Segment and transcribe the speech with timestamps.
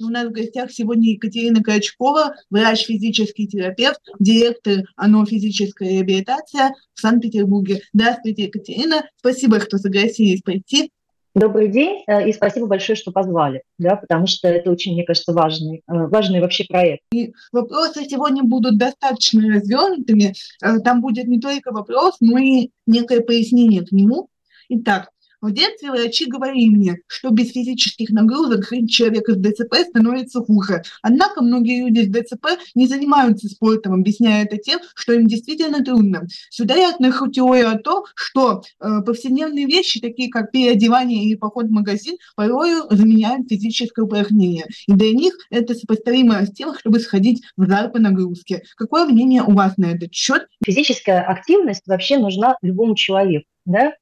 [0.00, 7.80] У нас в гостях сегодня Екатерина Крачкова, врач-физический терапевт, директор ОНО «Физическая реабилитация» в Санкт-Петербурге.
[7.92, 9.08] Здравствуйте, Екатерина.
[9.18, 10.90] Спасибо, что согласились прийти.
[11.36, 15.32] Добрый день э, и спасибо большое, что позвали, да, потому что это очень, мне кажется,
[15.32, 17.02] важный, э, важный вообще проект.
[17.12, 20.34] И вопросы сегодня будут достаточно развернутыми.
[20.62, 24.28] Э, там будет не только вопрос, но и некое пояснение к нему.
[24.68, 25.10] Итак,
[25.44, 30.82] в детстве врачи говорили мне, что без физических нагрузок жизнь человека с ДЦП становится хуже.
[31.02, 36.26] Однако многие люди с ДЦП не занимаются спортом, объясняя это тем, что им действительно трудно.
[36.48, 41.66] Сюда я отношу теорию о том, что э, повседневные вещи, такие как переодевание или поход
[41.66, 44.64] в магазин, порой заменяют физическое упражнение.
[44.86, 48.62] И для них это сопоставимо с тем, чтобы сходить в зал по нагрузке.
[48.76, 50.46] Какое мнение у вас на этот счет?
[50.64, 53.46] Физическая активность вообще нужна любому человеку.
[53.66, 53.92] Да?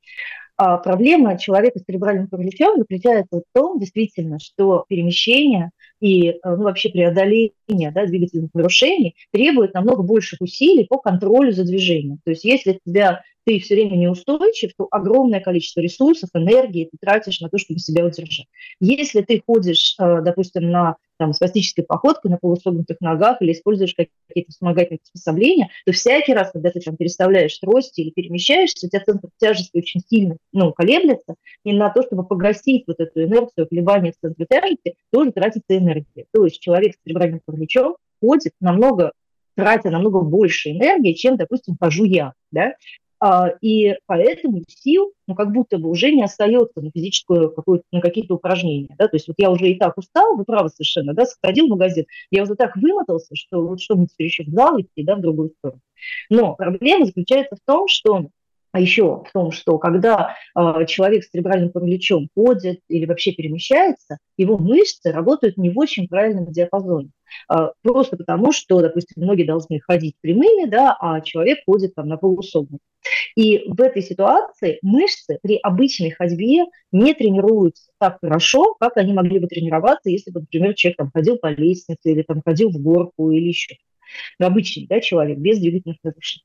[0.65, 6.63] А проблема человека с церебральным параличом заключается в том, действительно, что перемещение и э, ну,
[6.63, 12.21] вообще преодоление да, двигательных нарушений требует намного больших усилий по контролю за движением.
[12.25, 17.41] То есть если тебя ты все время неустойчив, то огромное количество ресурсов, энергии ты тратишь
[17.41, 18.47] на то, чтобы себя удержать.
[18.81, 24.51] Если ты ходишь, э, допустим, на там, спастической походкой на полусогнутых ногах или используешь какие-то
[24.51, 29.29] вспомогательные приспособления, то всякий раз, когда ты там переставляешь трости или перемещаешься, у тебя центр
[29.39, 34.19] тяжести очень сильно ну, колеблется, и на то, чтобы погасить вот эту инерцию колебания в
[34.21, 36.27] центре тяжести, тоже тратится энергия.
[36.33, 39.13] То есть человек с церебральным параличом ходит намного
[39.55, 42.33] тратя намного больше энергии, чем, допустим, хожу я.
[42.51, 42.75] Да?
[43.25, 47.55] А, и поэтому сил, ну, как будто бы уже не остается на физическую
[47.93, 51.15] на какие-то упражнения, да, то есть вот я уже и так устал, вы правы совершенно,
[51.15, 54.49] да, сходил в магазин, я уже так вымотался, что вот что мне теперь еще в
[54.49, 55.81] зал идти, да, в другую сторону.
[56.31, 58.27] Но проблема заключается в том, что
[58.73, 64.19] а еще в том, что когда э, человек с церебральным параличом ходит или вообще перемещается,
[64.39, 67.11] его мышцы работают не в очень правильном диапазоне.
[67.53, 72.17] Э, просто потому, что, допустим, многие должны ходить прямыми, да, а человек ходит там на
[72.17, 72.81] полусогнутых.
[73.37, 79.39] И в этой ситуации мышцы при обычной ходьбе не тренируются так хорошо, как они могли
[79.39, 83.31] бы тренироваться, если бы, например, человек там ходил по лестнице или там ходил в горку
[83.31, 83.77] или еще.
[84.39, 86.45] Обычный да, человек без двигательных нарушений.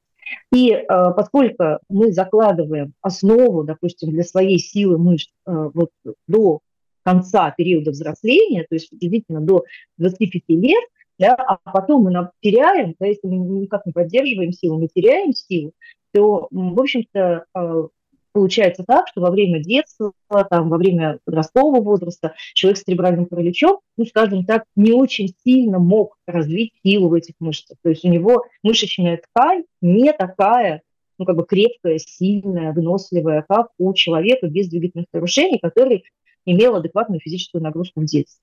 [0.53, 5.89] И э, поскольку мы закладываем основу, допустим, для своей силы мышц э, вот
[6.27, 6.61] до
[7.03, 9.63] конца периода взросления, то есть действительно до
[9.97, 10.83] 25 лет,
[11.19, 15.71] да, а потом мы теряем, да, если мы никак не поддерживаем силу, мы теряем силу,
[16.13, 17.87] то, в общем-то, э,
[18.31, 20.13] получается так, что во время детства,
[20.49, 25.79] там, во время подросткового возраста человек с церебральным параличом, ну, скажем так, не очень сильно
[25.79, 27.77] мог развить силу в этих мышцах.
[27.81, 30.81] То есть у него мышечная ткань не такая,
[31.17, 36.03] ну, как бы крепкая, сильная, выносливая, как у человека без двигательных нарушений, который
[36.45, 38.41] имел адекватную физическую нагрузку в детстве.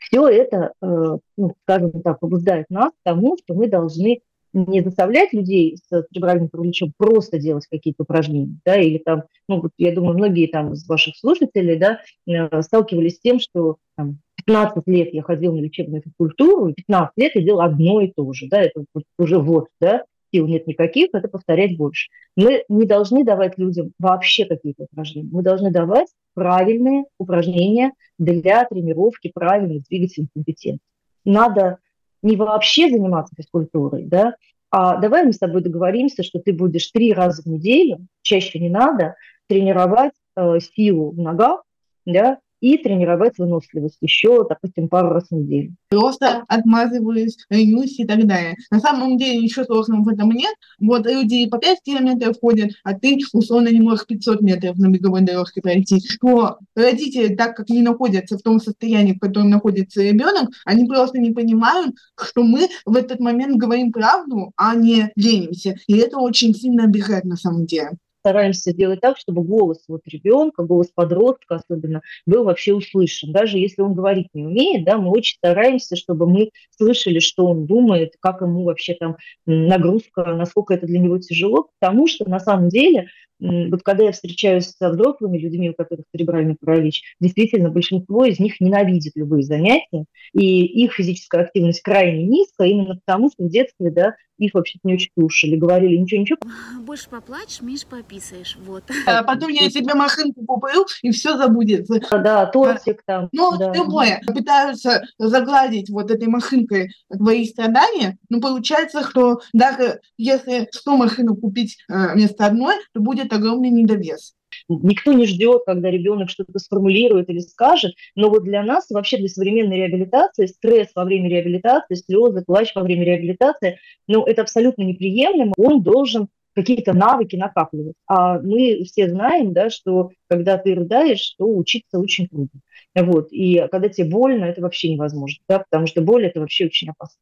[0.00, 4.20] Все это, э, ну, скажем так, побуждает нас к тому, что мы должны
[4.52, 9.72] не заставлять людей с церебральным параличом просто делать какие-то упражнения, да, или там, ну, вот
[9.78, 14.86] я думаю, многие там из ваших слушателей, да, э, сталкивались с тем, что там, 15
[14.86, 18.48] лет я ходил на лечебную физкультуру, и 15 лет я делал одно и то же,
[18.48, 18.84] да, это
[19.18, 22.08] уже вот, да, сил нет никаких, это повторять больше.
[22.36, 29.30] Мы не должны давать людям вообще какие-то упражнения, мы должны давать правильные упражнения для тренировки
[29.32, 30.84] правильных двигательных компетенций.
[31.24, 31.78] Надо
[32.22, 34.34] не вообще заниматься физкультурой, да,
[34.70, 38.68] а давай мы с тобой договоримся, что ты будешь три раза в неделю, чаще не
[38.68, 39.16] надо,
[39.48, 41.62] тренировать э, силу в ногах,
[42.06, 45.74] да, и тренировать выносливость еще, допустим, пару раз в неделю.
[45.88, 48.56] Просто отмазываюсь, ленюсь и так далее.
[48.70, 50.54] На самом деле ничего сложного в этом нет.
[50.78, 55.22] Вот люди по 5 километров ходят, а ты условно не можешь 500 метров на беговой
[55.22, 56.00] дорожке пройти.
[56.22, 61.18] Но родители, так как не находятся в том состоянии, в котором находится ребенок, они просто
[61.18, 65.76] не понимают, что мы в этот момент говорим правду, а не ленимся.
[65.86, 70.62] И это очень сильно обижает на самом деле стараемся сделать так, чтобы голос вот ребенка,
[70.62, 73.32] голос подростка особенно, был вообще услышан.
[73.32, 77.66] Даже если он говорить не умеет, да, мы очень стараемся, чтобы мы слышали, что он
[77.66, 82.68] думает, как ему вообще там нагрузка, насколько это для него тяжело, потому что на самом
[82.68, 83.08] деле
[83.40, 88.60] вот когда я встречаюсь со взрослыми людьми, у которых церебральный паралич, действительно большинство из них
[88.60, 94.14] ненавидит любые занятия, и их физическая активность крайне низкая, именно потому что в детстве, да,
[94.46, 96.38] их вообще-то не очень слушали, говорили, ничего-ничего.
[96.80, 98.84] Больше поплачешь, меньше пописаешь, вот.
[99.06, 102.00] А потом я себе машинку куплю, и все забудется.
[102.10, 103.28] Да, тортик там.
[103.32, 103.72] Ну, да.
[103.74, 104.20] любое.
[104.26, 111.78] Пытаются загладить вот этой машинкой твои страдания, но получается, что даже если 100 машинок купить
[111.88, 114.34] э, вместо одной, то будет огромный недовес.
[114.82, 119.28] Никто не ждет, когда ребенок что-то сформулирует или скажет, но вот для нас, вообще для
[119.28, 125.54] современной реабилитации, стресс во время реабилитации, слезы, плач во время реабилитации, ну, это абсолютно неприемлемо,
[125.56, 127.94] он должен какие-то навыки накапливать.
[128.06, 132.60] А мы все знаем, да, что когда ты рыдаешь, то учиться очень трудно.
[132.94, 133.28] Вот.
[133.30, 137.18] И когда тебе больно, это вообще невозможно, да, потому что боль– это вообще очень опасно.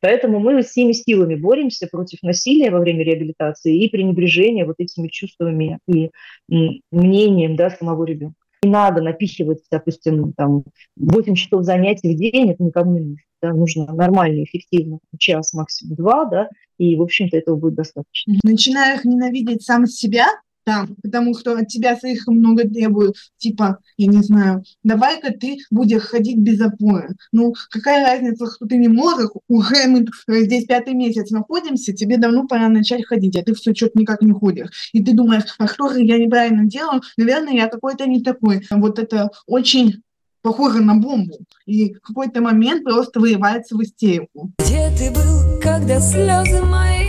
[0.00, 5.78] Поэтому мы всеми силами боремся против насилия во время реабилитации и пренебрежения вот этими чувствами
[5.86, 6.10] и
[6.48, 8.36] мнением да, самого ребенка.
[8.62, 10.64] Не надо напихивать, допустим, там,
[10.96, 13.22] 8 часов занятий в день, это никому не нужно.
[13.40, 18.34] Да, нужно нормально, эффективно, час, максимум два, да, и, в общем-то, этого будет достаточно.
[18.42, 20.26] Начинаешь ненавидеть сам себя,
[20.68, 26.02] там, потому что от тебя слишком много требуют, типа, я не знаю, давай-ка ты будешь
[26.02, 27.16] ходить без опоры.
[27.32, 30.04] Ну, какая разница, что ты не можешь, уже мы
[30.44, 34.32] здесь пятый месяц находимся, тебе давно пора начать ходить, а ты все что-то никак не
[34.32, 34.90] ходишь.
[34.92, 37.00] И ты думаешь, а что же я неправильно делаю?
[37.16, 38.66] Наверное, я какой-то не такой.
[38.70, 40.02] Вот это очень
[40.42, 41.38] похоже на бомбу.
[41.64, 44.52] И в какой-то момент просто выливается в истерику.
[44.58, 47.08] Где ты был, когда слезы мои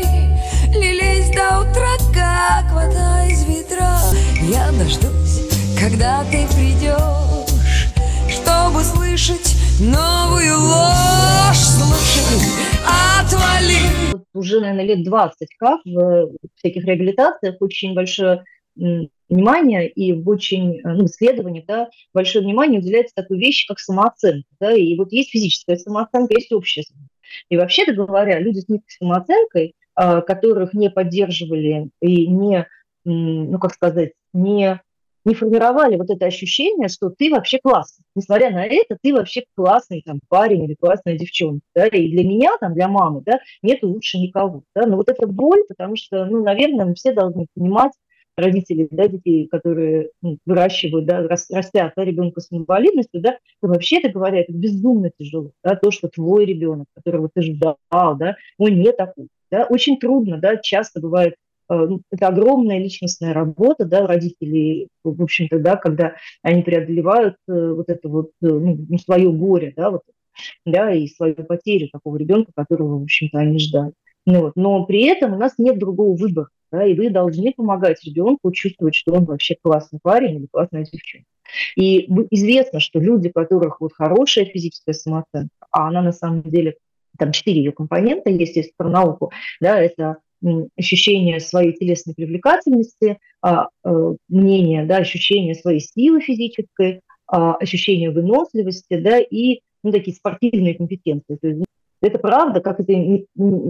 [0.73, 2.08] лились до утра,
[2.39, 3.99] как вода из ведра.
[4.41, 5.41] Я дождусь,
[5.77, 7.91] когда ты придешь,
[8.29, 11.57] чтобы слышать новую ложь.
[11.57, 12.39] Слушай,
[13.19, 14.23] отвали.
[14.33, 18.45] Уже, наверное, лет 20 как в всяких реабилитациях очень большое
[18.77, 24.47] внимание и в очень ну, исследованиях да, большое внимание уделяется такой вещи, как самооценка.
[24.61, 27.13] Да, и вот есть физическая самооценка, есть общая самооценка.
[27.49, 29.75] И вообще-то говоря, люди с низкой самооценкой
[30.25, 32.67] которых не поддерживали и не,
[33.03, 34.79] ну как сказать, не,
[35.25, 38.05] не формировали вот это ощущение, что ты вообще классный.
[38.15, 41.65] Несмотря на это, ты вообще классный там, парень или классная девчонка.
[41.75, 41.87] Да?
[41.87, 44.63] И для меня, там, для мамы, да, нет лучше никого.
[44.75, 44.85] Да?
[44.85, 47.91] Но вот эта боль, потому что, ну, наверное, мы все должны понимать,
[48.39, 53.99] родители, да, детей, которые ну, выращивают, да, растят да, ребенка с инвалидностью, да, то вообще
[53.99, 58.79] это говоря, это безумно тяжело, да, то, что твой ребенок, которого ты ждал, да, он
[58.79, 59.27] не такой.
[59.51, 59.65] Да?
[59.69, 61.35] Очень трудно, да, часто бывает
[61.69, 67.73] э, ну, это огромная личностная работа, да, родителей, в общем-то, да, когда они преодолевают э,
[67.73, 70.01] вот это вот, э, ну, ну, свое горе, да, вот,
[70.65, 73.93] да, и свою потерю такого ребенка, которого, в общем-то, они ждали.
[74.25, 74.53] Ну, вот.
[74.55, 78.95] Но при этом у нас нет другого выбора, да, и вы должны помогать ребенку чувствовать,
[78.95, 81.25] что он вообще классный парень или классная девчонка.
[81.75, 86.75] И известно, что люди, у которых вот хорошая физическая самооценка, а она на самом деле
[87.19, 89.31] там четыре ее компонента есть, есть про науку,
[89.61, 90.17] да, это
[90.77, 98.97] ощущение своей телесной привлекательности, а, а, мнение, да, ощущение своей силы физической, а, ощущение выносливости,
[98.97, 101.35] да, и ну, такие спортивные компетенции.
[101.35, 101.63] То есть,
[102.01, 102.93] это правда, как это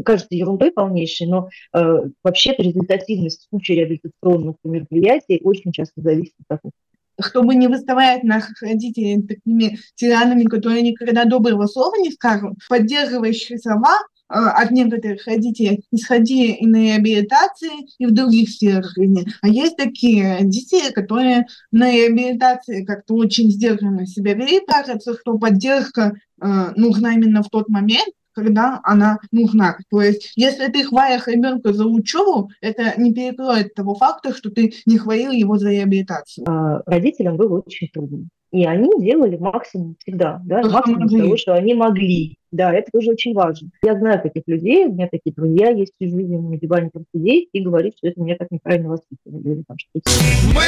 [0.03, 6.59] кажется ерундой полнейшей, но э, вообще-то результативность в случае реабилитационных мероприятий очень часто зависит от
[7.21, 13.97] чтобы не выставлять наших родителей такими тиранами, которые никогда доброго слова не скажут, поддерживающие слова
[14.29, 19.25] э, от некоторых родителей исходили и на реабилитации, и в других сферах жизни.
[19.41, 24.61] А есть такие родители, которые на реабилитации как-то очень сдержанно себя вели.
[24.65, 29.77] Кажется, что поддержка э, нужна именно в тот момент, когда она нужна.
[29.89, 34.73] То есть, если ты хвалишь ребенка за учебу, это не перекроет того факта, что ты
[34.85, 36.45] не хвалил его за реабилитацию.
[36.47, 38.27] А, родителям было очень трудно.
[38.51, 42.35] И они делали максимум всегда, да, максимум того, что они могли.
[42.51, 43.69] Да, это тоже очень важно.
[43.83, 47.49] Я знаю таких людей, у меня такие друзья есть в жизни, на диване там сидеть
[47.53, 49.53] и говорить, что это меня так неправильно воспитывали.
[49.53, 49.89] Или, там, что
[50.47, 50.63] мы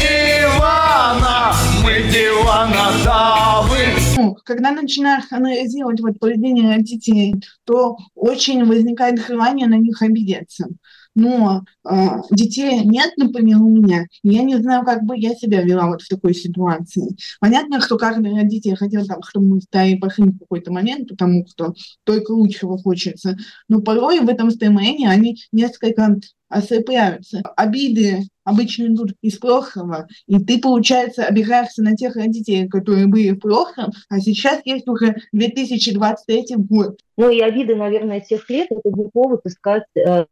[0.00, 1.52] дивана,
[1.84, 3.78] мы дивана, да, вы.
[4.16, 10.66] Ну, когда начинаешь анализировать вот поведение родителей, то очень возникает желание на них обидеться
[11.14, 11.94] но э,
[12.30, 16.34] детей нет на помилуйне, я не знаю, как бы я себя вела вот в такой
[16.34, 17.16] ситуации.
[17.40, 21.74] Понятно, что каждый родитель хотел, там, чтобы мы стали пошли в какой-то момент, потому что
[22.04, 23.36] только лучшего хочется,
[23.68, 26.16] но порой в этом стремлении они несколько
[26.50, 27.42] осыпляются.
[27.56, 33.38] Обиды обычно идут из прошлого, и ты, получается, обижаешься на тех родителей, которые были в
[33.38, 36.98] прошлом, а сейчас есть уже 2023 год.
[37.16, 40.24] Ну и обиды, наверное, тех лет, это не повод искать э,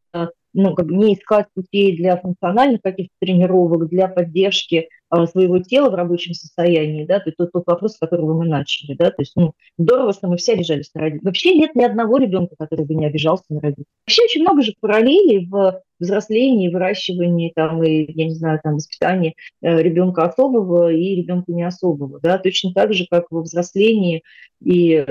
[0.52, 6.34] ну, как не искать путей для функциональных каких-то тренировок, для поддержки своего тела в рабочем
[6.34, 10.12] состоянии, да, то тот, тот вопрос, с которого мы начали, да, то есть, ну, здорово,
[10.12, 11.24] что мы все обижались на родителей.
[11.24, 13.86] Вообще нет ни одного ребенка, который бы не обижался на родителей.
[14.06, 19.34] Вообще очень много же параллелей в взрослении, выращивании, там, и, я не знаю, там, воспитании
[19.62, 24.22] э, ребенка особого и ребенка не особого, да, точно так же, как во взрослении
[24.62, 25.06] и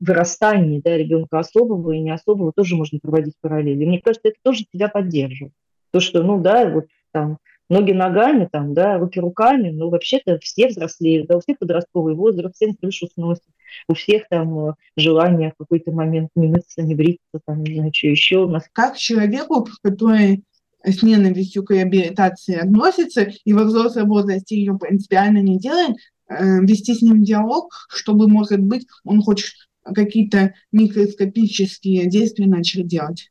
[0.00, 3.84] вырастании, да, ребенка особого и не особого тоже можно проводить параллели.
[3.84, 5.52] Мне кажется, это тоже тебя поддерживает.
[5.90, 10.68] То, что, ну да, вот там ноги ногами, там, да, руки руками, но вообще-то все
[10.68, 13.44] взрослеют, да, у всех подростковый возраст, всем крышу сносит,
[13.88, 17.92] у всех там э, желание в какой-то момент не мыться, не бриться, там, не знаю,
[17.94, 18.64] что еще у нас.
[18.72, 20.44] Как человеку, который
[20.84, 25.96] с ненавистью к реабилитации относится и во взрослом возрасте ее принципиально не делает,
[26.28, 29.52] э, вести с ним диалог, чтобы, может быть, он хочет
[29.84, 33.30] какие-то микроскопические действия начал делать.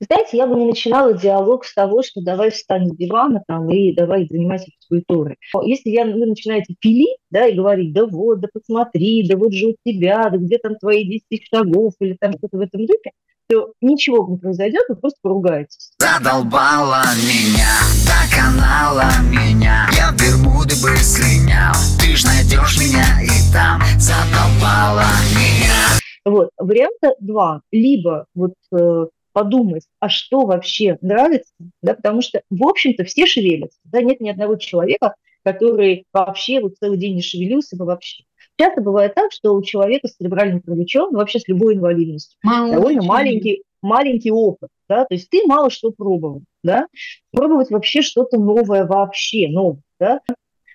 [0.00, 3.94] Знаете, я бы не начинала диалог с того, что давай встань с дивана там, и
[3.94, 5.36] давай занимайся физкультурой.
[5.64, 9.68] Если я, вы начинаете пилить, да, и говорить, да вот, да посмотри, да вот же
[9.68, 13.12] у тебя, да где там твои 10 шагов, или там что-то в этом духе,
[13.48, 15.92] то ничего не произойдет, вы просто поругаетесь.
[15.98, 17.68] Задолбала меня,
[18.06, 26.00] доконала меня Я в Бермуды бы слинял Ты ж найдешь меня и там Задолбала меня
[26.24, 27.60] Вот, варианта два.
[27.70, 33.78] Либо вот э, подумать, а что вообще нравится, да, потому что, в общем-то, все шевелятся,
[33.84, 38.24] да, нет ни одного человека, который вообще вот целый день не шевелился бы вообще.
[38.58, 42.72] Часто бывает так, что у человека с церебральным параличом, ну, вообще с любой инвалидностью, Мало
[42.72, 46.86] довольно маленький, маленький опыт, да, то есть ты мало что пробовал, да,
[47.32, 50.20] пробовать вообще что-то новое вообще, новое, да.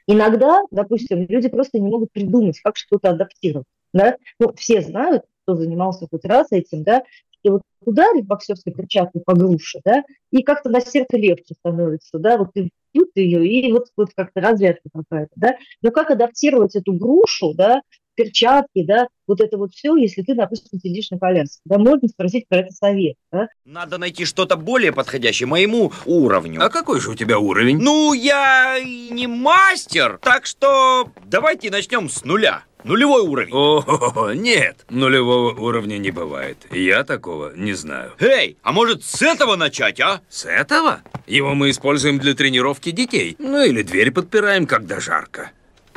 [0.10, 4.18] Иногда, допустим, люди просто не могут придумать, как что-то адаптировать, да.
[4.40, 7.04] Ну, все знают, кто занимался хоть раз этим, да,
[7.44, 12.38] и вот ударить боксерской перчаткой по груше, да, и как-то на сердце легче становится, да,
[12.38, 15.56] вот ты пьют ее, и вот, вот как-то разрядка какая-то, да.
[15.82, 17.82] Но как адаптировать эту грушу, да,
[18.18, 21.62] перчатки, да, вот это вот все, если ты, допустим, сидишь на коляске.
[21.66, 23.48] Да, можно спросить про это совет, да?
[23.64, 26.62] Надо найти что-то более подходящее моему уровню.
[26.62, 27.78] А какой же у тебя уровень?
[27.78, 32.64] Ну, я не мастер, так что давайте начнем с нуля.
[32.84, 33.54] Нулевой уровень.
[33.54, 36.68] О, нет, нулевого уровня не бывает.
[36.72, 38.14] Я такого не знаю.
[38.20, 40.22] Эй, а может с этого начать, а?
[40.30, 41.02] С этого?
[41.26, 43.36] Его мы используем для тренировки детей.
[43.40, 45.52] Ну или дверь подпираем, когда жарко.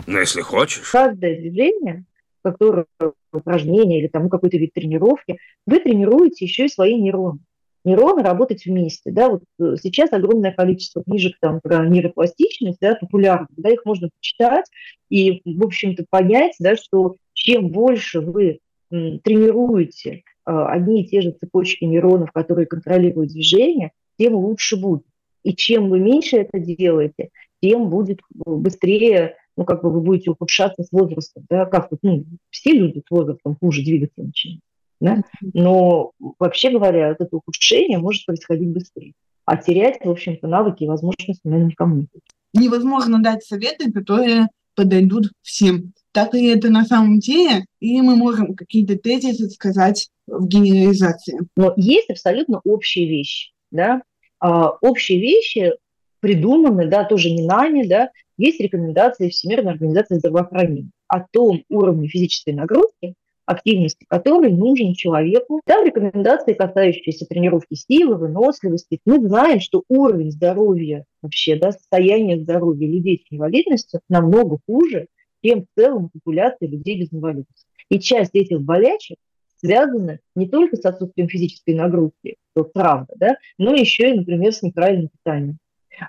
[0.06, 0.90] Но если хочешь.
[0.90, 2.04] Каждое движение,
[2.42, 2.86] которое
[3.32, 7.40] упражнение или тому какой-то вид тренировки, вы тренируете еще и свои нейроны
[7.84, 9.10] нейроны работать вместе.
[9.10, 9.30] Да?
[9.30, 14.66] Вот э, сейчас огромное количество книжек там, про нейропластичность, да, популярных, да, их можно почитать
[15.08, 18.60] и, в общем-то, понять, да, что чем больше вы
[18.90, 25.04] тренируете э, одни и те же цепочки нейронов, которые контролируют движение, тем лучше будет.
[25.42, 27.30] И чем вы меньше это делаете,
[27.62, 31.44] тем будет быстрее, ну, как бы вы будете ухудшаться с возрастом.
[31.48, 31.66] Да?
[31.66, 34.62] Как вот, ну, все люди с возрастом хуже двигаться начинают.
[35.00, 35.22] Да?
[35.54, 39.14] Но вообще говоря, это ухудшение может происходить быстрее.
[39.44, 42.36] А терять, в общем-то, навыки и возможности, наверное, никому не хочется.
[42.52, 45.92] Невозможно дать советы, которые подойдут всем.
[46.12, 51.38] Так и это на самом деле, и мы можем какие-то тезисы сказать в генерализации.
[51.56, 53.52] Но есть абсолютно общие вещи.
[53.70, 54.02] Да?
[54.40, 55.72] А, общие вещи
[56.20, 62.54] придуманы, да, тоже не нами, да, есть рекомендации Всемирной организации здравоохранения о том уровне физической
[62.54, 63.14] нагрузки,
[63.50, 65.60] активности которой нужен человеку.
[65.64, 69.00] Там рекомендации, касающиеся тренировки силы, выносливости.
[69.04, 75.08] Мы знаем, что уровень здоровья, вообще да, состояние здоровья людей с инвалидностью намного хуже,
[75.44, 77.66] чем в целом популяции людей без инвалидности.
[77.88, 79.16] И часть этих болячек
[79.56, 84.62] связана не только с отсутствием физической нагрузки, что правда, да, но еще и, например, с
[84.62, 85.58] неправильным питанием.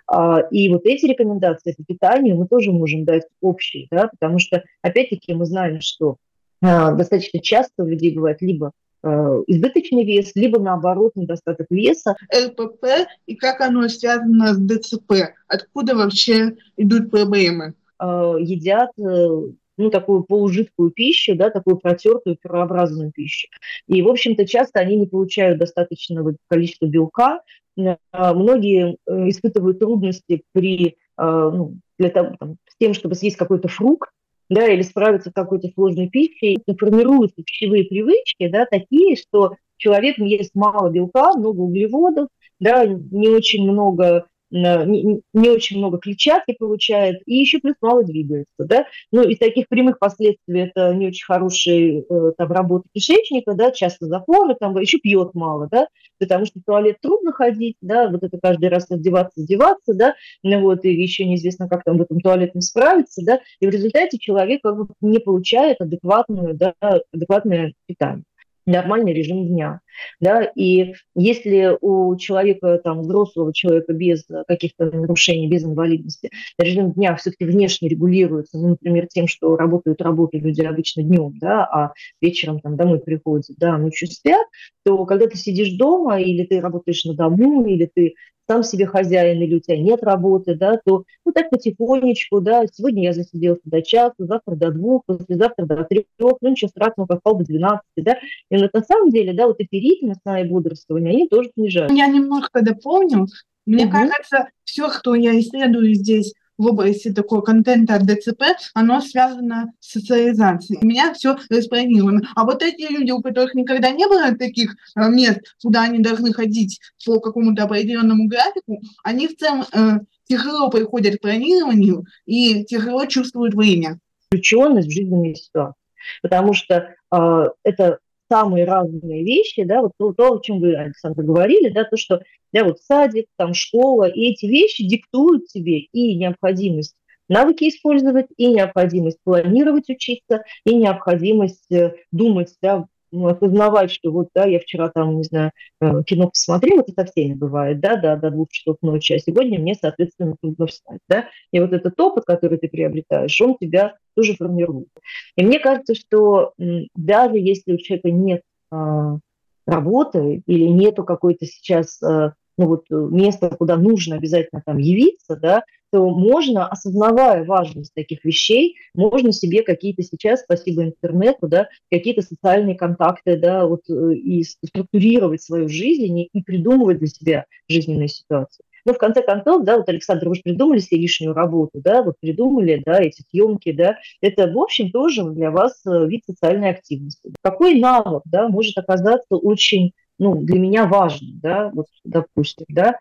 [0.08, 4.64] А, и вот эти рекомендации по питанию мы тоже можем дать общие, да, потому что,
[4.82, 6.18] опять-таки, мы знаем, что
[6.62, 8.72] достаточно часто у людей бывает либо
[9.04, 12.16] а, избыточный вес, либо наоборот недостаток веса.
[12.34, 12.86] ЛПП
[13.26, 15.34] и как оно связано с ДЦП?
[15.48, 17.74] Откуда вообще идут проблемы?
[17.98, 19.42] А, едят э,
[19.78, 23.48] ну, такую полужидкую пищу, да, такую протертую, пирообразную пищу.
[23.88, 27.42] И, в общем-то, часто они не получают достаточного количества белка.
[27.76, 34.10] Многие э, испытывают трудности при, ну, для того, там, с тем, чтобы съесть какой-то фрукт,
[34.52, 40.52] да, или справиться с какой-то сложной пищей, формируются пищевые привычки, да, такие, что человек ест
[40.54, 42.28] мало белка, много углеводов,
[42.60, 48.48] да, не очень много не, не очень много клетчатки получает, и еще плюс мало двигается.
[48.60, 48.86] Да?
[49.12, 54.06] Ну, из таких прямых последствий это не очень хорошая э, там, работа кишечника, да, часто
[54.06, 55.88] запоры, там, еще пьет мало, да,
[56.20, 60.62] потому что в туалет трудно ходить, да, вот это каждый раз одеваться, одеваться, да, ну,
[60.62, 64.62] вот, и еще неизвестно, как там в этом туалете справиться, да, и в результате человек
[64.62, 66.74] как бы не получает адекватную, да,
[67.12, 68.24] адекватное питание
[68.72, 69.82] нормальный режим дня.
[70.20, 70.44] Да?
[70.56, 77.46] И если у человека, там, взрослого человека без каких-то нарушений, без инвалидности, режим дня все-таки
[77.46, 82.76] внешне регулируется, ну, например, тем, что работают работы люди обычно днем, да, а вечером там
[82.76, 84.48] домой приходят, да, ночью спят,
[84.84, 88.16] то когда ты сидишь дома, или ты работаешь на дому, или ты
[88.52, 93.04] сам себе хозяин или у тебя нет работы, да, то ну так потихонечку, да, сегодня
[93.04, 97.46] я засиделся до часа, завтра до двух, послезавтра до трех, ну ничего страшного, попал до
[97.46, 98.18] 12, да.
[98.50, 101.96] И вот на самом деле, да, вот эти ритмы сна и бодрствования, они тоже снижаются.
[101.96, 103.28] Я немножко дополню.
[103.66, 103.94] Мне угу.
[103.94, 109.94] кажется, все, что я исследую здесь в области такого контента от ДЦП, оно связано с
[109.94, 110.86] социализацией.
[110.86, 112.22] Меня все распрограммировано.
[112.36, 116.32] А вот эти люди, у которых никогда не было таких э, мест, куда они должны
[116.34, 123.06] ходить по какому-то определенному графику, они в целом э, тяжело приходят к планированию и тяжело
[123.06, 124.00] чувствуют время.
[124.28, 125.82] Включенность в жизненные ситуации.
[126.22, 127.98] Потому что э, это
[128.32, 132.22] самые разные вещи, да, вот то, то, о чем вы, Александр, говорили, да, то, что,
[132.54, 136.96] да, вот садик, там, школа, и эти вещи диктуют тебе и необходимость
[137.28, 144.46] навыки использовать, и необходимость планировать учиться, и необходимость э, думать, да, осознавать, что вот, да,
[144.46, 145.52] я вчера там, не знаю,
[145.82, 149.60] э, кино посмотрел, это со всеми бывает, да, да, до двух часов ночи, а сегодня
[149.60, 154.36] мне, соответственно, трудно встать, да, и вот этот опыт, который ты приобретаешь, он тебя тоже
[154.36, 154.90] формирует.
[155.36, 156.54] И мне кажется, что
[156.96, 158.42] даже если у человека нет
[158.72, 159.18] а,
[159.66, 165.64] работы или нету какой-то сейчас а, ну вот места, куда нужно обязательно там явиться, да,
[165.92, 172.76] то можно, осознавая важность таких вещей, можно себе какие-то сейчас, спасибо интернету, да, какие-то социальные
[172.76, 178.64] контакты, да, вот э, и структурировать свою жизнь и, придумывать для себя жизненные ситуации.
[178.86, 182.16] Но в конце концов, да, вот, Александр, вы же придумали себе лишнюю работу, да, вот
[182.20, 187.34] придумали, да, эти съемки, да, это, в общем, тоже для вас э, вид социальной активности.
[187.42, 192.98] Какой навык, да, может оказаться очень, ну, для меня важным, да, вот, допустим, да,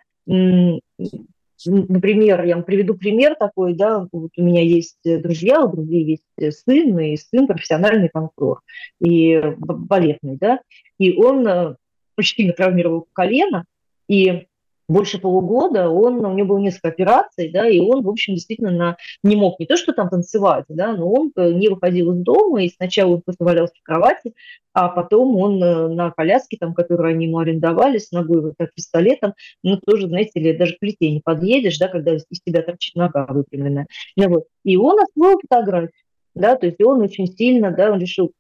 [1.67, 6.05] Например, я вам приведу пример такой, да, вот у меня есть э, друзья, у друзей
[6.05, 8.61] есть э, сын, и сын профессиональный танцор,
[9.01, 10.61] и балетный, да,
[10.99, 11.77] и он э,
[12.21, 13.65] сильно травмировал колено,
[14.09, 14.47] и
[14.91, 18.97] больше полугода, он, у него было несколько операций, да, и он, в общем, действительно на,
[19.23, 22.65] не мог не то что там танцевать, да, но он э, не выходил из дома,
[22.65, 24.35] и сначала он просто валялся в кровати,
[24.73, 28.75] а потом он э, на коляске, там, которую они ему арендовали, с ногой вот так
[28.75, 32.97] пистолетом, ну, тоже, знаете ли, даже к плите не подъедешь, да, когда из тебя торчит
[32.97, 33.87] нога выпрямленная.
[34.17, 34.45] Ну, вот.
[34.65, 35.93] И он освоил фотографию,
[36.35, 38.33] да, то есть он очень сильно, да, он решил,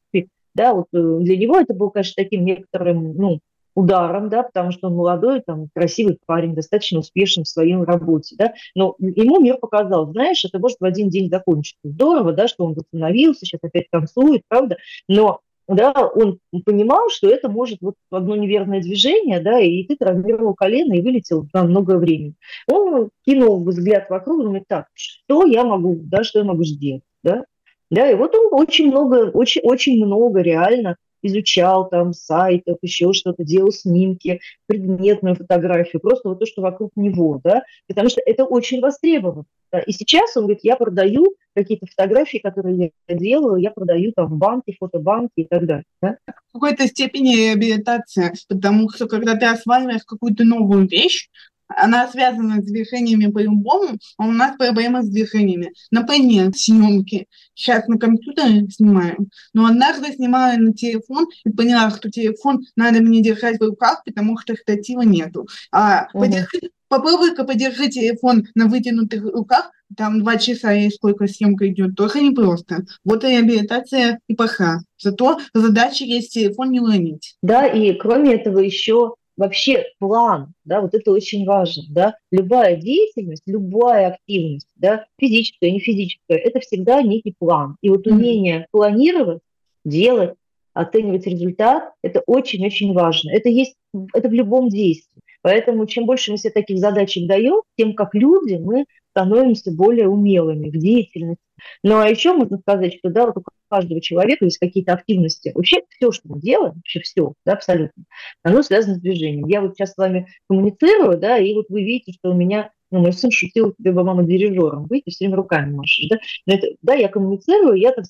[0.54, 3.38] да, вот э, для него это был, конечно, таким некоторым, ну,
[3.74, 8.52] ударом, да, потому что он молодой, там, красивый парень, достаточно успешен в своей работе, да,
[8.74, 11.80] но ему мир показал, знаешь, это может в один день закончиться.
[11.84, 14.76] Здорово, да, что он восстановился, сейчас опять танцует, правда,
[15.08, 20.54] но да, он понимал, что это может вот одно неверное движение, да, и ты травмировал
[20.54, 22.34] колено и вылетел на много времени.
[22.66, 27.44] Он кинул взгляд вокруг думает, так, что я могу, да, что я могу сделать, да,
[27.90, 33.44] да, и вот он очень много, очень, очень много реально изучал там сайтов, еще что-то,
[33.44, 38.80] делал снимки, предметную фотографию, просто вот то, что вокруг него, да, потому что это очень
[38.80, 39.44] востребовано.
[39.72, 39.80] Да?
[39.80, 44.36] И сейчас он говорит, я продаю какие-то фотографии, которые я делаю, я продаю там в
[44.36, 45.84] банке, фотобанки и так далее.
[46.02, 46.16] Да?
[46.48, 51.28] В какой-то степени реабилитация, потому что когда ты осваиваешь какую-то новую вещь,
[51.76, 55.72] она связана с движениями по-любому, а у нас проблема с движениями.
[55.90, 57.26] Например, съемки.
[57.54, 63.22] Сейчас на компьютере снимаем, но однажды снимала на телефон и поняла, что телефон надо мне
[63.22, 65.46] держать в руках, потому что штатива нету.
[65.72, 66.24] А угу.
[66.24, 72.20] подержи, попробуй-ка подержи телефон на вытянутых руках, там два часа и сколько съемка идет, тоже
[72.20, 72.84] непросто.
[73.04, 74.80] Вот реабилитация и пока.
[74.98, 77.36] Зато задача есть телефон не уронить.
[77.42, 83.42] Да, и кроме этого еще вообще план, да, вот это очень важно, да, любая деятельность,
[83.46, 87.76] любая активность, да, физическая, не физическая, это всегда некий план.
[87.80, 89.40] И вот умение планировать,
[89.82, 90.34] делать,
[90.74, 93.30] оценивать результат, это очень-очень важно.
[93.30, 93.76] Это есть,
[94.12, 95.22] это в любом действии.
[95.42, 100.68] Поэтому чем больше мы себе таких задачек даем, тем как люди мы становимся более умелыми
[100.68, 101.42] в деятельности.
[101.82, 105.52] Ну а еще можно сказать, что да, вот у каждого человека есть какие-то активности.
[105.54, 108.04] Вообще все, что мы делаем, вообще все, да, абсолютно,
[108.42, 109.46] оно связано с движением.
[109.46, 113.00] Я вот сейчас с вами коммуницирую, да, и вот вы видите, что у меня ну,
[113.00, 116.54] мой сын шутил, тебе бы мама дирижером быть, и все время руками машешь, да, Но
[116.54, 118.04] это, да, я коммуницирую, я там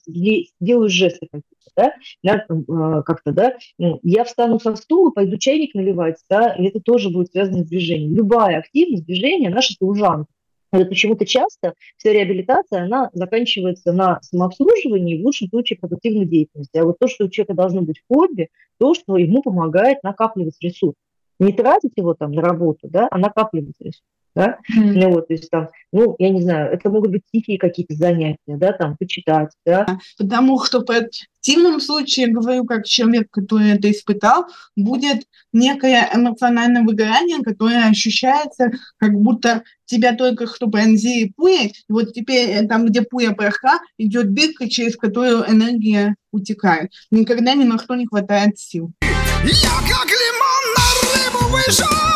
[0.58, 5.74] делаю жесты какие-то, да, да э, как-то, да, ну, я встану со стула, пойду чайник
[5.74, 8.14] наливать, да, и это тоже будет связано с движением.
[8.14, 10.32] Любая активность, движение, наша служанка,
[10.72, 16.76] это почему-то часто вся реабилитация, она заканчивается на самообслуживании, в лучшем случае продуктивной деятельности.
[16.78, 20.94] А вот то, что у человека должно быть хобби, то, что ему помогает накапливать ресурс.
[21.38, 24.02] Не тратить его там на работу, да, а накапливать ресурс.
[24.34, 24.58] Да?
[24.76, 24.92] Mm.
[24.94, 28.38] Ну, вот, то есть там, ну, я не знаю, это могут быть тихие какие-то занятия,
[28.46, 29.98] да, там, почитать, да.
[30.18, 37.42] Потому что в противном случае, говорю, как человек, который это испытал, будет некое эмоциональное выгорание,
[37.42, 43.02] которое ощущается, как будто тебя только что пронзили пули, и вот теперь э, там, где
[43.02, 46.92] пуля прошла, идет дырка, через которую энергия утекает.
[47.10, 48.92] Никогда ни на что не хватает сил.
[49.02, 52.09] Я как лимон на рыбу выжат!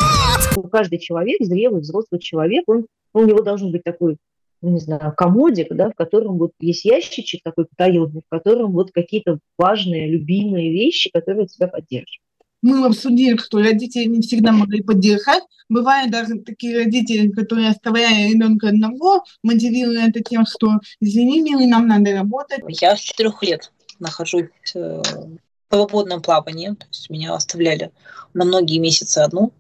[0.71, 4.17] Каждый человек, зрелый, взрослый человек, он, у него должен быть такой
[4.65, 9.39] не знаю, комодик, да, в котором вот есть ящичек такой потаенный, в котором вот какие-то
[9.59, 12.23] важные, любимые вещи, которые тебя поддерживают.
[12.63, 15.43] Мы обсудили, что родители не всегда могли поддержать.
[15.69, 21.87] Бывают даже такие родители, которые, оставляя ребенка одного, мотивируют это тем, что извини, милый, нам
[21.87, 22.63] надо работать.
[22.81, 27.91] Я с четырех лет нахожусь э, в свободном плавании, то есть меня оставляли
[28.33, 29.53] на многие месяцы одну.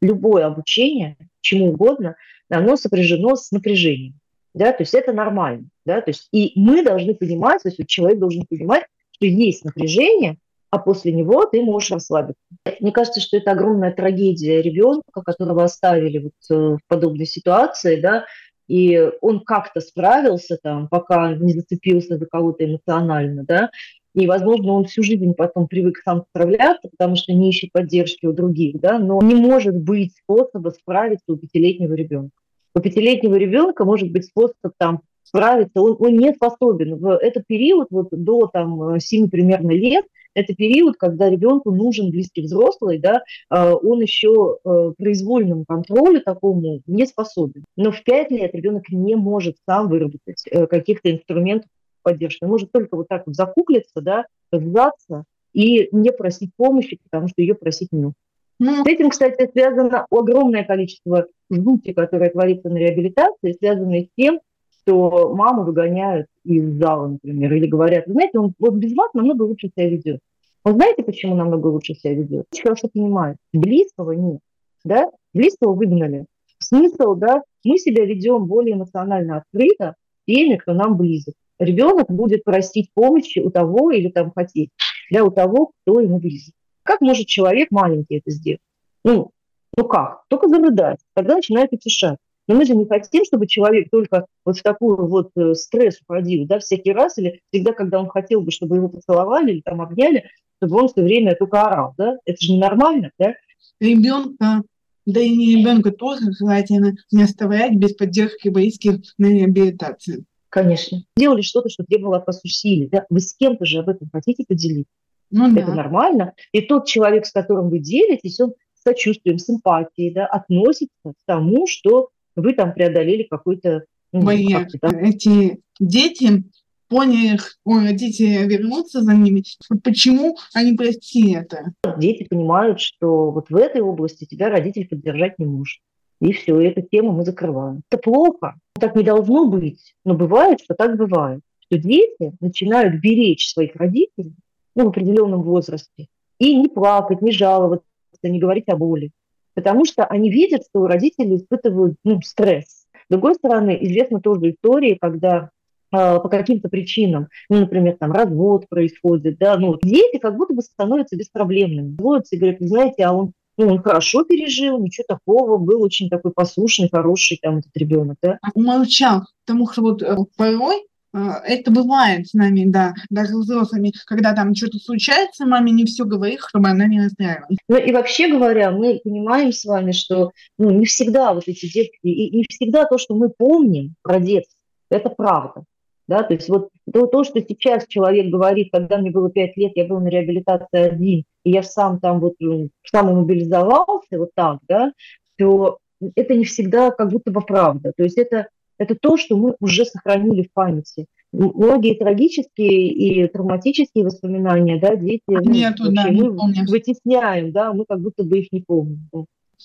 [0.00, 2.16] Любое обучение, чему угодно,
[2.48, 4.14] оно сопряжено с напряжением.
[4.54, 5.68] Да, то есть это нормально.
[5.84, 10.36] Да, то есть и мы должны понимать, то есть человек должен понимать, что есть напряжение,
[10.70, 12.42] а после него ты можешь расслабиться.
[12.80, 18.26] Мне кажется, что это огромная трагедия ребенка, которого оставили вот э, в подобной ситуации, да,
[18.68, 23.70] и он как-то справился там, пока не зацепился за кого-то эмоционально, да,
[24.14, 28.32] и, возможно, он всю жизнь потом привык сам справляться, потому что не ищет поддержки у
[28.32, 32.36] других, да, но не может быть способа справиться у пятилетнего ребенка.
[32.74, 36.96] У пятилетнего ребенка может быть способ там справиться, он, он не способен.
[36.96, 42.42] В этот период, вот до там 7 примерно лет, это период, когда ребенку нужен близкий
[42.42, 47.64] взрослый, да, а, он еще э, произвольному контролю такому не способен.
[47.76, 51.68] Но в 5 лет ребенок не может сам выработать э, каких-то инструментов
[52.02, 52.44] поддержки.
[52.44, 57.42] Он может только вот так вот закуклиться, да, сдаться и не просить помощи, потому что
[57.42, 58.12] ее просить не
[58.58, 64.38] ну, с этим, кстати, связано огромное количество жути, которое творится на реабилитации, связанное с тем,
[64.70, 69.68] что маму выгоняют из зала, например, или говорят, знаете, он вот без вас намного лучше
[69.74, 70.20] себя ведет.
[70.64, 72.46] Вы знаете, почему намного лучше себя ведет?
[72.52, 73.36] Очень хорошо понимаю.
[73.52, 74.38] Близкого нет.
[74.84, 75.10] Да?
[75.34, 76.26] Близкого выгнали.
[76.60, 81.34] Смысл, да, мы себя ведем более эмоционально открыто теми, кто нам близок.
[81.62, 84.70] Ребенок будет просить помощи у того или там хотеть,
[85.10, 86.54] да, у того, кто ему близок.
[86.82, 88.60] Как может человек маленький это сделать?
[89.04, 89.30] Ну,
[89.76, 90.24] ну как?
[90.28, 90.98] Только зарыдать.
[91.14, 92.18] Тогда начинает утешать.
[92.48, 96.46] Но мы же не хотим, чтобы человек только вот в такой вот э, стресс уходил,
[96.46, 100.24] да, всякий раз, или всегда, когда он хотел бы, чтобы его поцеловали или там обняли,
[100.56, 102.16] чтобы он все время только орал, да?
[102.24, 103.34] Это же ненормально, да?
[103.80, 104.62] Ребенка,
[105.06, 110.24] да и не ребенка тоже желательно не оставлять без поддержки близких на реабилитации.
[110.52, 111.02] Конечно.
[111.16, 112.86] Делали что-то, что требовало от вас усилий.
[112.86, 113.06] Да?
[113.08, 114.92] Вы с кем-то же об этом хотите поделиться.
[115.30, 115.74] Ну, это да.
[115.74, 116.34] нормально.
[116.52, 121.66] И тот человек, с которым вы делитесь, он с сочувствием, симпатией да, относится к тому,
[121.66, 123.84] что вы там преодолели какой-то...
[124.12, 126.44] Ну, Мои как эти дети
[126.88, 129.44] поняли, ой, родители вернутся за ними,
[129.82, 131.72] почему они простили это?
[131.96, 135.80] Дети понимают, что вот в этой области тебя родитель поддержать не может.
[136.20, 137.80] И все, и эту тему мы закрываем.
[137.90, 143.52] Это плохо, так не должно быть, но бывает, что так бывает, что дети начинают беречь
[143.52, 144.34] своих родителей
[144.74, 146.08] ну, в определенном возрасте
[146.38, 147.86] и не плакать, не жаловаться,
[148.22, 149.10] не говорить о боли,
[149.54, 152.86] потому что они видят, что родители испытывают ну, стресс.
[152.94, 155.50] С другой стороны, известна тоже история, когда
[155.92, 160.62] э, по каким-то причинам, ну, например, там развод происходит, да, ну, дети как будто бы
[160.62, 161.96] становятся беспроблемными.
[161.96, 166.32] Разводятся и говорят, знаете, а он ну, он хорошо пережил, ничего такого, был очень такой
[166.32, 168.38] послушный, хороший там этот ребенок, да.
[168.54, 174.32] Умолчал, потому что вот э, порой э, это бывает с нами, да, даже взрослыми, когда
[174.32, 177.58] там что-то случается, маме не все говорит, чтобы она не расстраивалась.
[177.68, 181.98] Ну и вообще говоря, мы понимаем с вами, что ну, не всегда вот эти детки,
[182.02, 184.56] и не всегда то, что мы помним про детство,
[184.90, 185.64] это правда.
[186.08, 189.72] Да, то есть вот то, то, что сейчас человек говорит, когда мне было пять лет,
[189.76, 194.92] я был на реабилитации один, и я сам там вот ну, самомобилизовался вот так, да,
[195.38, 195.78] то
[196.16, 197.92] это не всегда как будто бы правда.
[197.96, 201.06] То есть это, это то, что мы уже сохранили в памяти.
[201.32, 207.86] Многие трагические и травматические воспоминания, да, дети ну, Нету, да, мы не вытесняем, да, мы
[207.88, 209.08] как будто бы их не помним.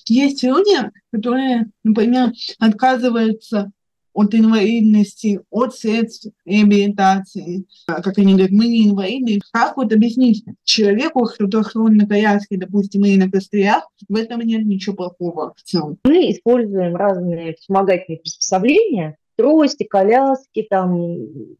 [0.07, 0.77] Есть люди,
[1.11, 3.71] которые, например, отказываются
[4.17, 7.65] от инвалидности, от средств реабилитации.
[7.85, 9.39] Как они говорят, мы не инвалиды.
[9.53, 14.65] Как вот объяснить человеку, кто хронит на коляске, допустим, или на костылях, в этом нет
[14.65, 15.99] ничего плохого в целом.
[16.03, 21.19] Мы используем разные вспомогательные приспособления, трости, коляски, там,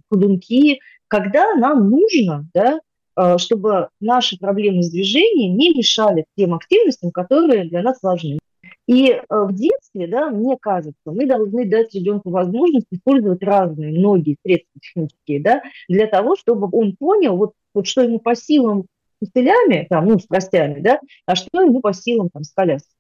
[0.10, 2.80] ходунки, когда нам нужно, да,
[3.18, 8.40] э, чтобы наши проблемы с движением не мешали тем активностям, которые для нас важны.
[8.88, 14.38] И э, в детстве, да, мне кажется, мы должны дать ребенку возможность использовать разные, многие
[14.44, 18.86] средства технические, да, для того, чтобы он понял, вот, вот что ему по силам
[19.22, 22.96] с костылями, там, ну, с костями, да, а что ему по силам там, с коляской.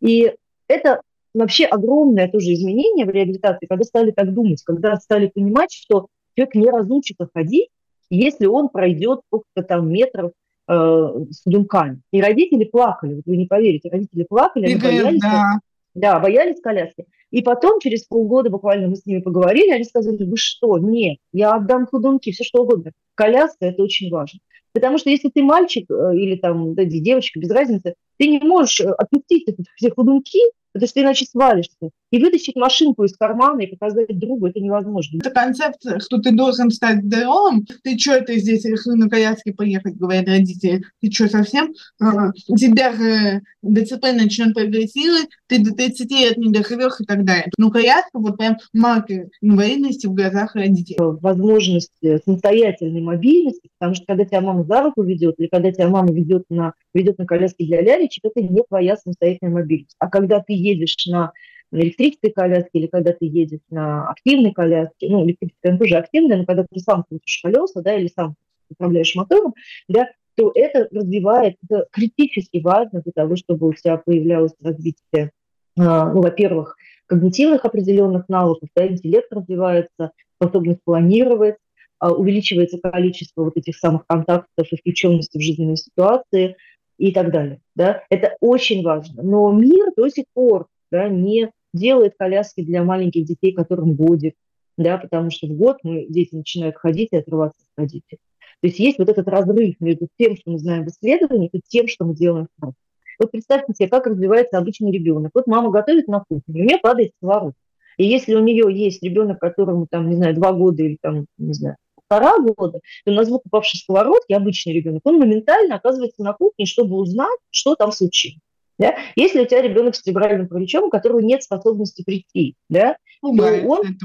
[0.00, 0.32] И
[0.68, 1.02] это
[1.34, 6.54] вообще огромное тоже изменение в реабилитации, когда стали так думать, когда стали понимать, что человек
[6.54, 7.68] не разучится ходить,
[8.10, 10.32] если он пройдет сколько-то там метров
[10.68, 12.00] э, с думками.
[12.12, 15.60] И родители плакали, вот вы не поверите, родители плакали, они боялись, да.
[15.94, 17.06] да, боялись коляски.
[17.30, 21.54] И потом, через полгода буквально мы с ними поговорили, они сказали, вы что, нет, я
[21.54, 22.92] отдам ходунки, все что угодно.
[23.14, 24.40] Коляска– это очень важно.
[24.72, 28.80] Потому что если ты мальчик э, или там да, девочка, без разницы, ты не можешь
[28.80, 30.38] э, отпустить эти все ходунки,
[30.72, 31.90] потому что ты иначе свалишься.
[32.10, 35.18] И вытащить машинку из кармана и показать другу это невозможно.
[35.18, 37.66] Это концепция, что ты должен стать здоровым.
[37.82, 40.82] Ты что это здесь решил на коляске поехать, говорят родители.
[41.00, 41.72] Ты что, совсем?
[42.00, 47.50] А, тебя же ДЦП начнет прогрессировать, ты до 30 лет не доживешь и так далее.
[47.56, 50.98] Ну, коляска вот прям маркер инвалидности в глазах родителей.
[50.98, 51.92] Возможность
[52.24, 56.44] самостоятельной мобильности, потому что когда тебя мама за руку ведет, или когда тебя мама ведет
[56.50, 59.96] на, ведет на коляске для лялечек, это не твоя самостоятельная мобильность.
[59.98, 61.32] А когда ты едешь на
[61.72, 66.64] электрической коляске или когда ты едешь на активной коляске, ну, электрическая тоже активная, но когда
[66.70, 68.36] ты сам крутишь колеса, да, или сам
[68.70, 69.54] управляешь мотором,
[69.88, 75.30] да, то это развивает, это критически важно для того, чтобы у тебя появлялось развитие,
[75.78, 81.56] а, ну, во-первых, когнитивных определенных навыков, да, интеллект развивается, способность планировать,
[81.98, 86.56] а, увеличивается количество вот этих самых контактов и включенности в жизненные ситуации
[87.02, 87.58] и так далее.
[87.74, 88.04] Да?
[88.10, 89.24] Это очень важно.
[89.24, 94.34] Но мир до сих пор да, не делает коляски для маленьких детей, которым годик,
[94.78, 98.20] да, потому что в год мы, дети начинают ходить и отрываться от родителей.
[98.60, 101.88] То есть есть вот этот разрыв между тем, что мы знаем в исследованиях, и тем,
[101.88, 102.72] что мы делаем в.
[103.18, 105.32] Вот представьте себе, как развивается обычный ребенок.
[105.34, 107.58] Вот мама готовит на кухне, у нее падает сковородка.
[107.96, 111.52] И если у нее есть ребенок, которому, там, не знаю, два года или, там, не
[111.52, 111.76] знаю,
[112.12, 116.96] полтора года, то на звук упавшей сковородки обычный ребенок, он моментально оказывается на кухне, чтобы
[116.96, 118.40] узнать, что там случилось.
[118.78, 118.94] Да?
[119.16, 123.98] Если у тебя ребенок с церебральным параличом, у которого нет способности прийти, да, то он,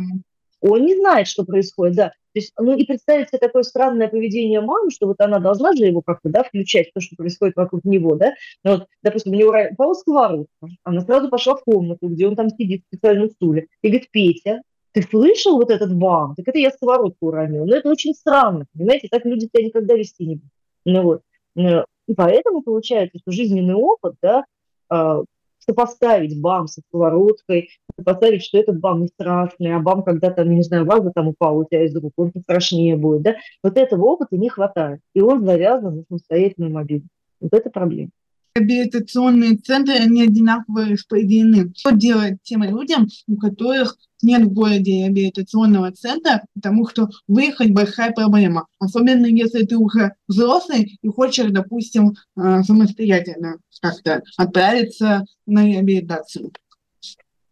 [0.62, 2.08] он не знает, что происходит, да.
[2.34, 5.86] То есть, ну и представить себе такое странное поведение мамы, что вот она должна же
[5.86, 8.34] его как-то, да, включать то, что происходит вокруг него, да.
[8.64, 12.84] Вот, допустим, у него упала сковородка, она сразу пошла в комнату, где он там сидит
[12.84, 14.62] в специальном стуле, и говорит, Петя,
[14.98, 16.34] ты слышал вот этот бам?
[16.36, 17.66] Так это я сковородку уронил.
[17.66, 20.52] Но это очень странно, понимаете, так люди тебя никогда вести не будут.
[20.86, 21.22] Ну вот.
[21.56, 24.44] Э, и поэтому получается, что жизненный опыт, да,
[24.92, 25.24] э,
[25.60, 30.64] сопоставить бам со сковородкой, сопоставить, что этот бам не страшный, а бам, когда там, не
[30.64, 34.36] знаю, ваза там упала у тебя из рук, он страшнее будет, да, вот этого опыта
[34.36, 37.12] не хватает, и он завязан на самостоятельную мобильность.
[37.40, 38.10] Вот это проблема
[38.60, 41.72] реабилитационные центры, они одинаково распределены.
[41.76, 48.12] Что делать тем людям, у которых нет в городе реабилитационного центра, потому что выехать большая
[48.12, 48.68] проблема.
[48.80, 56.52] Особенно если ты уже взрослый и хочешь, допустим, э, самостоятельно как-то отправиться на реабилитацию.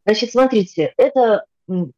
[0.06, 1.46] Значит, смотрите, это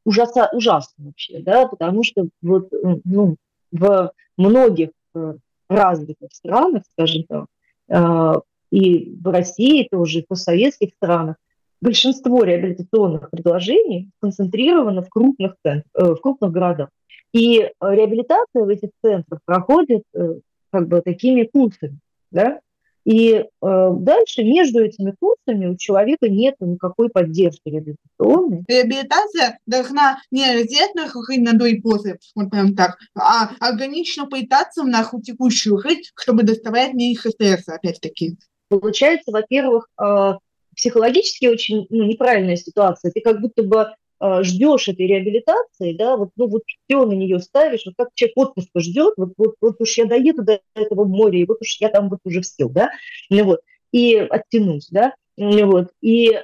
[0.06, 2.70] ужаса, ужасно вообще, да, потому что вот
[3.04, 3.36] ну,
[3.72, 5.34] в многих э,
[5.70, 7.46] развитых странах, скажем так,
[7.89, 8.34] э,
[8.72, 11.36] и в России тоже, и в постсоветских странах,
[11.82, 16.90] большинство реабилитационных предложений сконцентрировано в крупных, центрах, э, в крупных городах.
[17.34, 20.40] И э, реабилитация в этих центрах проходит э,
[20.72, 22.00] как бы такими курсами.
[22.32, 22.60] Да?
[23.08, 28.66] И э, дальше между этими курсами у человека нет никакой поддержки реабилитационной.
[28.68, 34.84] Реабилитация должна не обязательно ходить на до и после, вот прям так, а органично пытаться
[34.84, 38.36] в нашу текущую жизнь, чтобы доставать меньше стресса, опять-таки.
[38.70, 40.34] Получается, во-первых, э,
[40.76, 43.12] психологически очень ну, неправильная ситуация.
[43.12, 43.88] Ты как будто бы
[44.20, 48.38] э, ждешь этой реабилитации, да, вот, ну вот все на нее ставишь, вот как человек
[48.38, 51.90] отпуска ждет, вот, вот, вот уж я доеду до этого моря, и вот уж я
[51.90, 52.92] там вот уже все, да,
[53.30, 56.40] ну вот, и оттянусь, да, ну вот, и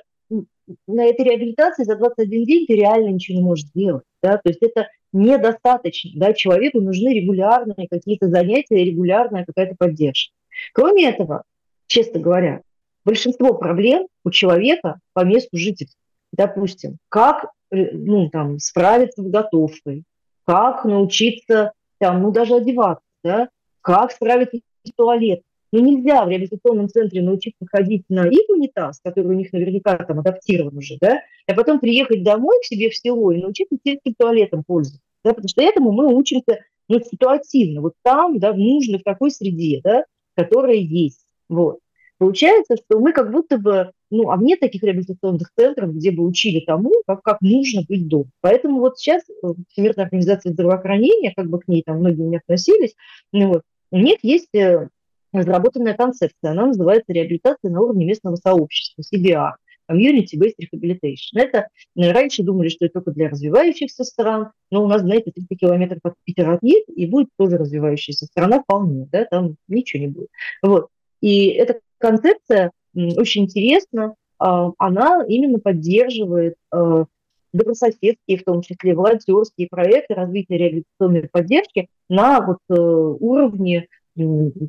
[0.87, 4.61] на этой реабилитации за 21 день ты реально ничего не можешь сделать, да, то есть
[4.61, 10.33] это недостаточно, да, человеку нужны регулярные какие-то занятия, регулярная какая-то поддержка.
[10.73, 11.43] Кроме этого,
[11.87, 12.61] честно говоря,
[13.05, 15.99] большинство проблем у человека по месту жительства.
[16.31, 20.03] Допустим, как э, ну, там, справиться с готовкой,
[20.45, 23.49] как научиться там, ну, даже одеваться, да?
[23.81, 25.43] как справиться с туалетом.
[25.71, 30.19] Ну, нельзя в реабилитационном центре научиться ходить на их унитаз, который у них наверняка там
[30.19, 34.63] адаптирован уже, да, а потом приехать домой к себе в село и научиться сельским туалетом
[34.63, 35.01] пользоваться.
[35.23, 39.31] Да, потому что этому мы учимся ну, ситуативно, вот там, да, в нужной, в такой
[39.31, 41.25] среде, да, которая есть.
[41.49, 41.79] Вот.
[42.17, 46.59] Получается, что мы как будто бы ну, а нет таких реабилитационных центров, где бы учили
[46.59, 48.29] тому, как, как нужно быть дома.
[48.41, 52.93] Поэтому вот сейчас э, Всемирная организация здравоохранения, как бы к ней там многие не относились,
[53.31, 54.87] ну, вот, у них есть э,
[55.31, 59.53] разработанная концепция, она называется реабилитация на уровне местного сообщества, CBR.
[59.91, 61.33] Community-Based Rehabilitation.
[61.33, 65.59] Это э, раньше думали, что это только для развивающихся стран, но у нас, знаете, 30
[65.59, 70.29] километров от Питера отъедет, и будет тоже развивающаяся страна вполне, да, там ничего не будет.
[70.61, 70.87] Вот.
[71.23, 77.05] И эта концепция очень интересна, а, она именно поддерживает э,
[77.53, 83.87] добрососедские, в том числе волонтерские проекты развития реабилитационной поддержки на вот э, уровне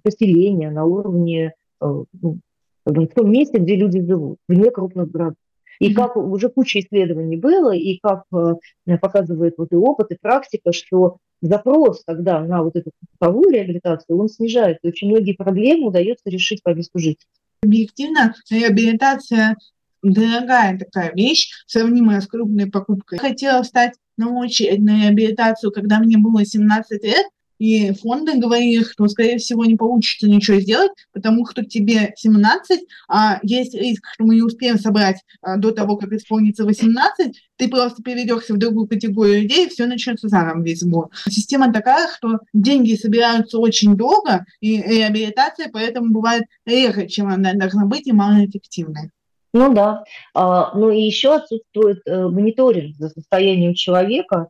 [0.05, 2.39] поселения, на уровне ну,
[2.85, 5.37] в том месте, где люди живут, вне крупных городов.
[5.81, 10.73] И как уже куча исследований было, и как э, показывает вот и опыт, и практика,
[10.73, 14.87] что запрос тогда на вот эту цифровую реабилитацию, он снижается.
[14.87, 17.31] Очень многие проблемы удается решить по месту жительства.
[17.63, 19.57] Объективно, реабилитация
[20.03, 23.19] дорогая такая вещь, сравнимая с крупной покупкой.
[23.19, 27.27] Хотела стать на очередь на реабилитацию, когда мне было 17 лет,
[27.59, 33.39] и фонды говорили, что, скорее всего, не получится ничего сделать, потому что тебе 17, а
[33.43, 38.03] есть риск, что мы не успеем собрать а, до того, как исполнится 18, ты просто
[38.03, 41.11] переведешься в другую категорию людей, и все начнется заново весь сбор.
[41.29, 47.87] Система такая, что деньги собираются очень долго, и реабилитация поэтому бывает реже, чем она должна
[47.87, 49.11] быть, и малоэффективной.
[49.55, 50.03] Ну да.
[50.35, 54.49] А, ну и еще отсутствует э, мониторинг за состоянием человека,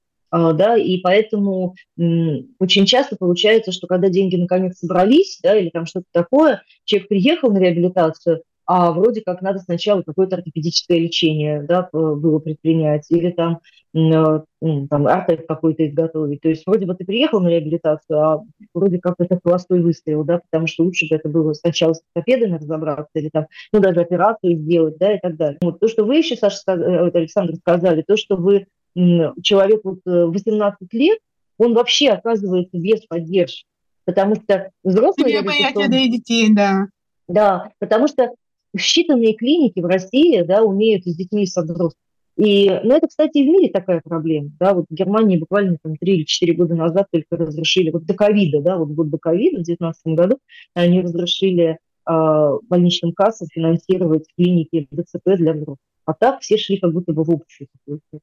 [0.52, 6.06] да, и поэтому очень часто получается, что когда деньги наконец собрались, да, или там что-то
[6.12, 12.38] такое, человек приехал на реабилитацию, а вроде как надо сначала какое-то ортопедическое лечение да, было
[12.38, 13.60] предпринять, или там,
[13.94, 14.40] э,
[14.88, 16.40] там артек какой-то изготовить.
[16.40, 18.42] То есть вроде бы ты приехал на реабилитацию, а
[18.72, 22.56] вроде как это холостой выстрел, да, потому что лучше бы это было сначала с ортопедами
[22.56, 25.58] разобраться, или там, ну, даже операцию сделать, да, и так далее.
[25.62, 30.78] Вот то, что вы еще, Саша, э, Александр, сказали, то, что вы человек вот 18
[30.80, 31.18] э, лет,
[31.58, 33.66] он вообще оказывается без поддержки.
[34.04, 35.38] Потому что взрослые...
[35.38, 36.88] Тебе понятие для детей, да.
[37.26, 38.30] Да, потому что
[38.76, 41.94] считанные клиники в России да, умеют с детьми и со взрослыми.
[42.36, 44.50] И, ну, это, кстати, и в мире такая проблема.
[44.58, 48.14] Да, вот в Германии буквально там 3 или 4 года назад только разрешили, вот до
[48.14, 50.38] ковида, да, вот год до ковида, в 2019 году,
[50.74, 51.78] они разрешили
[52.08, 55.78] э, больничным кассам финансировать клиники ДЦП для взрослых.
[56.06, 57.68] А так все шли как будто бы в общую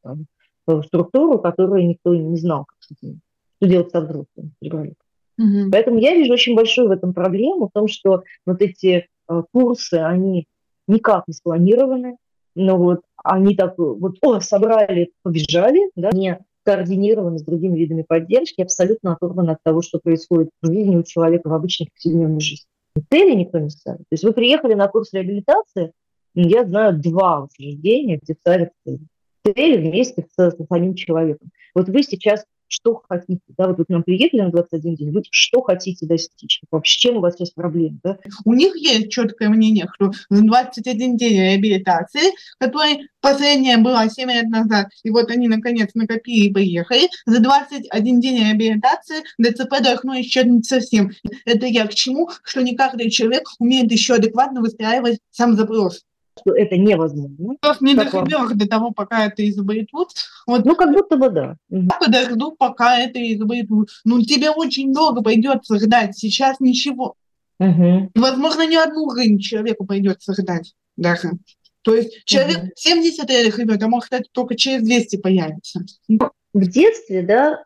[0.03, 0.25] там
[0.84, 3.19] структуру, которую никто не знал, как с этим,
[3.57, 4.51] что делать со взрослыми
[5.38, 5.71] Угу.
[5.71, 9.95] Поэтому я вижу очень большую в этом проблему, в том, что вот эти э, курсы,
[9.95, 10.45] они
[10.88, 12.17] никак не спланированы,
[12.53, 18.62] но вот они так вот, о, собрали, побежали, да, не координированы с другими видами поддержки,
[18.62, 22.65] абсолютно оторваны от того, что происходит в жизни у человека в обычной повседневной жизни.
[23.10, 23.99] Цели никто не ставит.
[23.99, 25.93] То есть вы приехали на курс реабилитации,
[26.36, 28.99] я знаю два учреждения, где ставят цели
[29.45, 31.49] цели вместе с, с самим человеком.
[31.73, 35.23] Вот вы сейчас что хотите, да, вот вы к нам приехали на 21 день, вы
[35.30, 38.17] что хотите достичь, вообще, чем у вас сейчас проблемы, да?
[38.45, 44.88] У них есть четкое мнение, что 21 день реабилитации, который последняя была 7 лет назад,
[45.04, 51.12] и вот они наконец накопили и приехали, за 21 день реабилитации ДЦП должно исчезнуть совсем.
[51.45, 52.30] Это я к чему?
[52.43, 56.04] Что не каждый человек умеет еще адекватно выстраивать сам запрос
[56.39, 57.56] что это невозможно.
[57.60, 60.10] Просто не доходило до того, пока это изобретут.
[60.48, 61.58] Вот, ну, как будто бы да.
[61.70, 63.89] Я подожду, пока это изобретут.
[64.06, 66.17] Ну, тебе очень долго придется ждать.
[66.17, 67.15] Сейчас ничего.
[67.60, 68.12] Угу.
[68.15, 71.32] Возможно, ни одну жизнь человеку придется ждать даже.
[71.84, 72.72] То есть человек угу.
[72.76, 75.82] 70 лет живет, а может это только через 200 появится.
[76.54, 77.63] В детстве, да,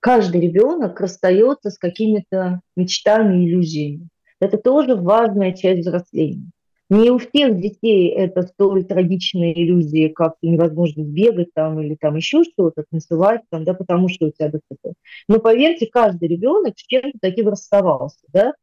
[0.00, 4.08] каждый ребенок расстается с какими-то мечтами, иллюзиями.
[4.40, 6.50] Это тоже важная часть взросления.
[6.90, 12.42] Не у всех детей это столь трагичные иллюзии, как невозможность бегать там или там еще
[12.42, 14.94] что-то, танцевать там, да, потому что у тебя ДЦП.
[15.28, 18.54] Но поверьте, каждый ребенок с чем-то таким расставался, да.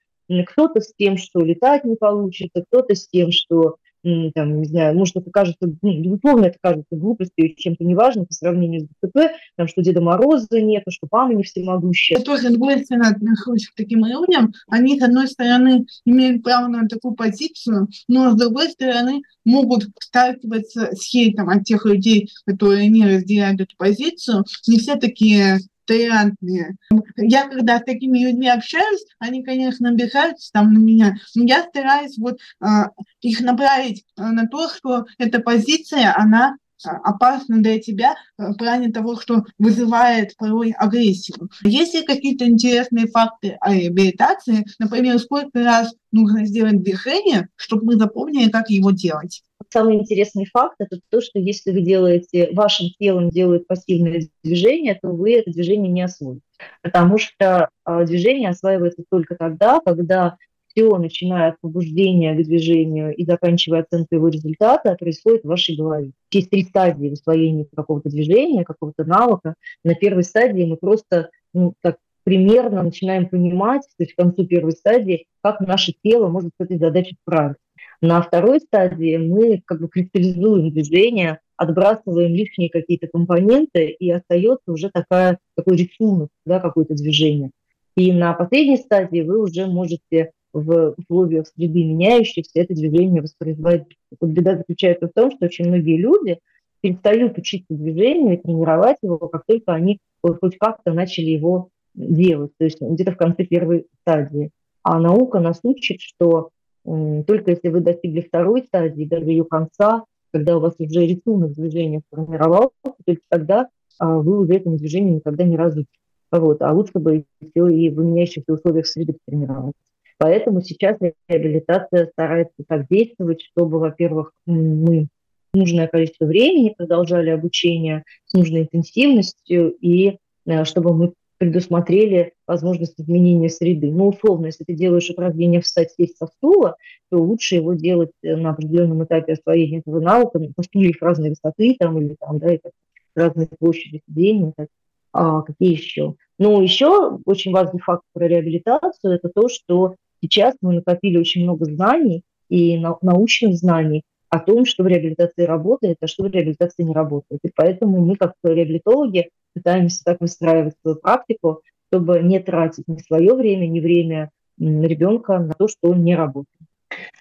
[0.45, 5.15] Кто-то с тем, что летать не получится, кто-то с тем, что там, не знаю, может,
[5.15, 9.81] это кажется, ну, безусловно, это кажется глупостью чем-то неважным по сравнению с ДТП, там, что
[9.81, 12.19] Деда Мороза нет, что мама не всемогущая.
[12.19, 14.53] Я тоже двойственно отношусь к таким людям.
[14.69, 20.89] Они, с одной стороны, имеют право на такую позицию, но, с другой стороны, могут сталкиваться
[20.93, 24.45] с хейтом от тех людей, которые не разделяют эту позицию.
[24.67, 26.75] Не все такие толерантные.
[27.15, 32.17] Я когда с такими людьми общаюсь, они, конечно, обижаются там на меня, но я стараюсь
[32.17, 32.89] вот а,
[33.21, 38.91] их направить а, на то, что эта позиция, она а, опасна для тебя в плане
[38.91, 41.49] того, что вызывает порой агрессию.
[41.63, 44.65] Есть ли какие-то интересные факты о реабилитации?
[44.77, 49.41] Например, сколько раз нужно сделать движение, чтобы мы запомнили, как его делать?
[49.69, 55.09] Самый интересный факт– это то, что если вы делаете, вашим телом делают пассивное движение, то
[55.09, 56.41] вы это движение не освоите.
[56.81, 60.37] Потому что а, движение осваивается только тогда, когда
[60.77, 66.11] все, начиная от побуждения к движению и заканчивая оценкой его результата, происходит в вашей голове.
[66.31, 69.55] Есть три стадии в освоении какого-то движения, какого-то навыка.
[69.83, 74.73] На первой стадии мы просто ну, так примерно начинаем понимать, то есть к концу первой
[74.73, 77.61] стадии, как наше тело может с этой задачей справиться.
[78.01, 84.91] На второй стадии мы как бы кристаллизуем движение, отбрасываем лишние какие-то компоненты, и остается уже
[84.91, 87.51] такая, такой рисунок, да, какое-то движение.
[87.95, 93.97] И на последней стадии вы уже можете в условиях среды меняющихся это движение воспроизводить.
[94.19, 96.39] Вот беда заключается в том, что очень многие люди
[96.81, 102.65] перестают учиться движению и тренировать его, как только они хоть как-то начали его делать, то
[102.65, 104.51] есть где-то в конце первой стадии.
[104.83, 106.51] А наука нас учит, что
[106.87, 112.01] только если вы достигли второй стадии, даже ее конца, когда у вас уже рисунок движения
[112.07, 112.75] сформировался,
[113.05, 113.69] только тогда
[113.99, 115.89] а, вы уже этому движению никогда не разучите.
[116.31, 116.61] Вот.
[116.61, 119.75] А лучше бы все и в меняющихся условиях среды тренировать.
[120.17, 125.07] Поэтому сейчас реабилитация старается так действовать, чтобы, во-первых, мы
[125.53, 133.49] нужное количество времени продолжали обучение с нужной интенсивностью, и э, чтобы мы предусмотрели возможность изменения
[133.49, 133.91] среды.
[133.91, 136.75] Ну, условно, если ты делаешь упражнение встать, сесть со стула,
[137.09, 141.75] то лучше его делать э, на определенном этапе освоения этого навыка, по стульях разной высоты
[141.79, 142.71] там, или там, да, это
[143.15, 144.67] разные площади сидения, так,
[145.13, 146.15] а какие еще.
[146.39, 151.65] Ну, еще очень важный факт про реабилитацию– это то, что сейчас мы накопили очень много
[151.65, 156.93] знаний и научных знаний о том, что в реабилитации работает, а что в реабилитации не
[156.93, 157.39] работает.
[157.43, 163.33] И поэтому мы, как реабилитологи, пытаемся так выстраивать свою практику, чтобы не тратить ни свое
[163.33, 166.67] время, ни время ребенка на то, что он не работает.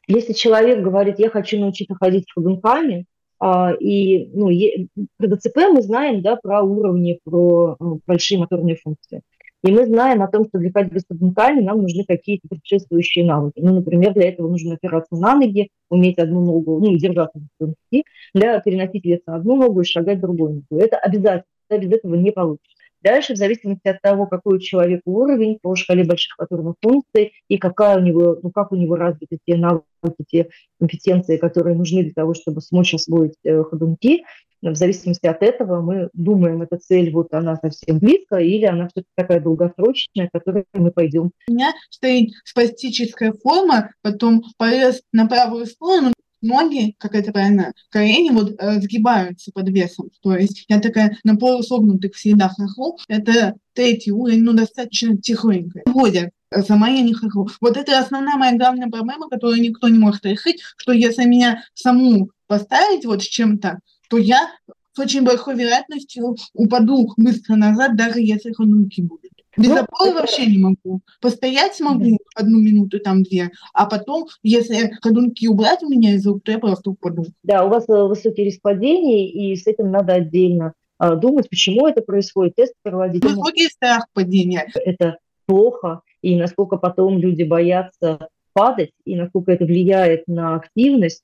[0.06, 3.06] Если человек говорит, я хочу научиться ходить ходунками,
[3.38, 4.48] а, и ну,
[5.18, 9.22] про ДЦП мы знаем да, про уровни, про ну, большие моторные функции.
[9.64, 13.58] И мы знаем о том, что для ходьбы с ходунками нам нужны какие-то предшествующие навыки.
[13.58, 18.04] Ну, например, для этого нужно опираться на ноги, уметь одну ногу, ну, держаться на ходунки,
[18.34, 20.82] для переносить вес на одну ногу и шагать другой ногу.
[20.82, 22.76] Это обязательно, без этого не получится.
[23.02, 27.56] Дальше, в зависимости от того, какой у человека уровень по шкале больших моторных функций и
[27.56, 29.84] какая у него, ну, как у него развиты те навыки,
[30.26, 30.48] те
[30.80, 34.24] компетенции, которые нужны для того, чтобы смочь освоить э, ходунки,
[34.62, 39.10] в зависимости от этого мы думаем, эта цель, вот она совсем близко, или она все-таки
[39.14, 41.30] такая долгосрочная, к которой мы пойдем.
[41.48, 48.30] У меня стоит спастическая форма, потом порез на правую сторону, ноги, как это правильно, колени
[48.30, 50.10] вот э, сгибаются под весом.
[50.22, 52.98] То есть я такая на полусогнутых всегда хохлу.
[53.08, 55.82] Это третий уровень, ну, достаточно тихонько.
[55.86, 56.30] Вводят
[56.66, 57.48] сама я не хохлу.
[57.60, 62.30] Вот это основная моя главная проблема, которую никто не может решить, что если меня саму
[62.46, 64.48] поставить вот с чем-то, то я
[64.92, 69.30] с очень большой вероятностью упаду быстро назад, даже если ходунки будут.
[69.56, 71.00] Без ну, опоры вообще не могу.
[71.20, 76.42] Постоять смогу одну минуту, там две, а потом, если ходунки убрать у меня из рук,
[76.44, 77.26] то я просто упаду.
[77.42, 81.86] Да, у вас э, высокий риск падений, и с этим надо отдельно а, думать, почему
[81.86, 83.24] это происходит, тест проводить.
[83.24, 84.66] Высокий страх падения.
[84.74, 91.22] Это плохо, и насколько потом люди боятся падать, и насколько это влияет на активность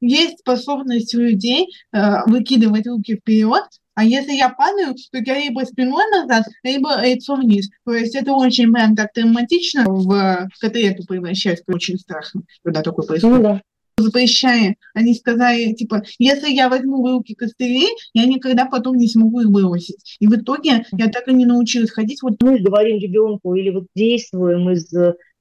[0.00, 5.64] есть способность у людей э, выкидывать руки вперед, а если я падаю, то я либо
[5.64, 7.68] спиной назад, либо лицо вниз.
[7.84, 13.36] То есть это очень прям так травматично в котлету превращается, очень страшно, когда такое происходит.
[13.36, 13.60] Ну, да
[14.00, 19.40] запрещая, они сказали, типа, если я возьму в руки костыли, я никогда потом не смогу
[19.40, 20.16] их бросить.
[20.20, 22.22] И в итоге я так и не научилась ходить.
[22.22, 24.92] Вот мы говорим ребенку или вот действуем из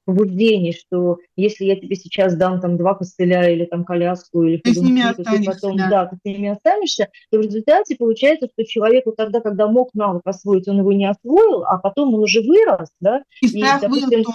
[0.08, 4.74] побуждений, что если я тебе сейчас дам там два костыля или там коляску или ты
[4.74, 5.90] с ними то ты потом, да.
[5.90, 10.22] да, ты с ними останешься, то в результате получается, что человеку тогда, когда мог навык
[10.24, 14.10] освоить, он его не освоил, а потом он уже вырос, да, и, и страх допустим,
[14.10, 14.26] вырос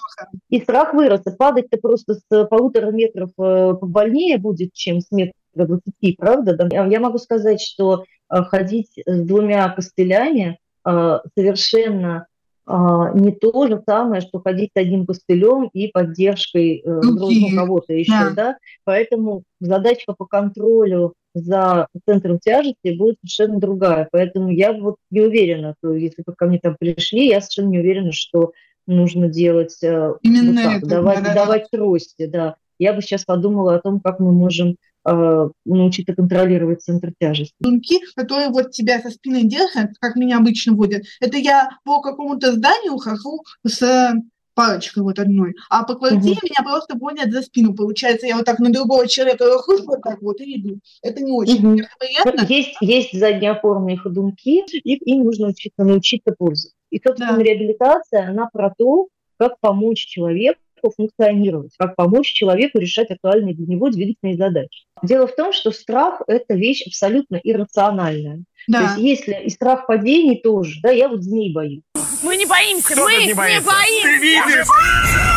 [0.51, 5.33] И страх вырос, и падать-то просто с полутора метров э, больнее будет, чем с метра
[5.55, 6.55] 20, правда?
[6.55, 6.87] Да?
[6.87, 12.27] Я могу сказать, что э, ходить с двумя костылями э, совершенно
[12.67, 18.13] не то же самое, что ходить с одним костылем и поддержкой э, ну, кого-то еще,
[18.13, 18.31] да.
[18.31, 18.57] да.
[18.85, 24.09] Поэтому задачка по контролю за центром тяжести будет совершенно другая.
[24.13, 27.79] Поэтому я вот не уверена, то если вы ко мне там пришли, я совершенно не
[27.81, 28.53] уверена, что
[28.87, 32.57] нужно делать э, Именно вот так, это, давать, да, давать трости, да.
[32.79, 34.75] Я бы сейчас подумала о том, как мы можем э,
[35.05, 37.55] научиться контролировать центр тяжести.
[37.61, 42.53] Думки, которые вот тебя со спины держат, как меня обычно водят, это я по какому-то
[42.53, 44.13] зданию хожу с
[44.55, 46.41] палочкой вот одной, а по квартире Мгм.
[46.45, 47.75] меня просто гонят за спину.
[47.75, 50.79] Получается, я вот так на другого человека выхожу, вот так вот и иду.
[51.03, 52.45] Это не очень мне приятно.
[52.47, 56.77] Есть, есть заднеопорные ходунки, их им нужно учиться, научиться пользоваться.
[56.91, 57.43] И, собственно, Да.
[57.43, 63.91] реабилитация, она про то, как помочь человеку функционировать, как помочь человеку решать актуальные для него
[63.91, 64.85] двигательные задачи.
[65.03, 68.39] Дело в том, что страх– это вещь абсолютно иррациональная.
[68.66, 68.80] То Да.
[68.83, 71.83] есть если и страх падений тоже, да, я вот змей боюсь,
[72.22, 74.64] Мы не боимся, мы не боимся.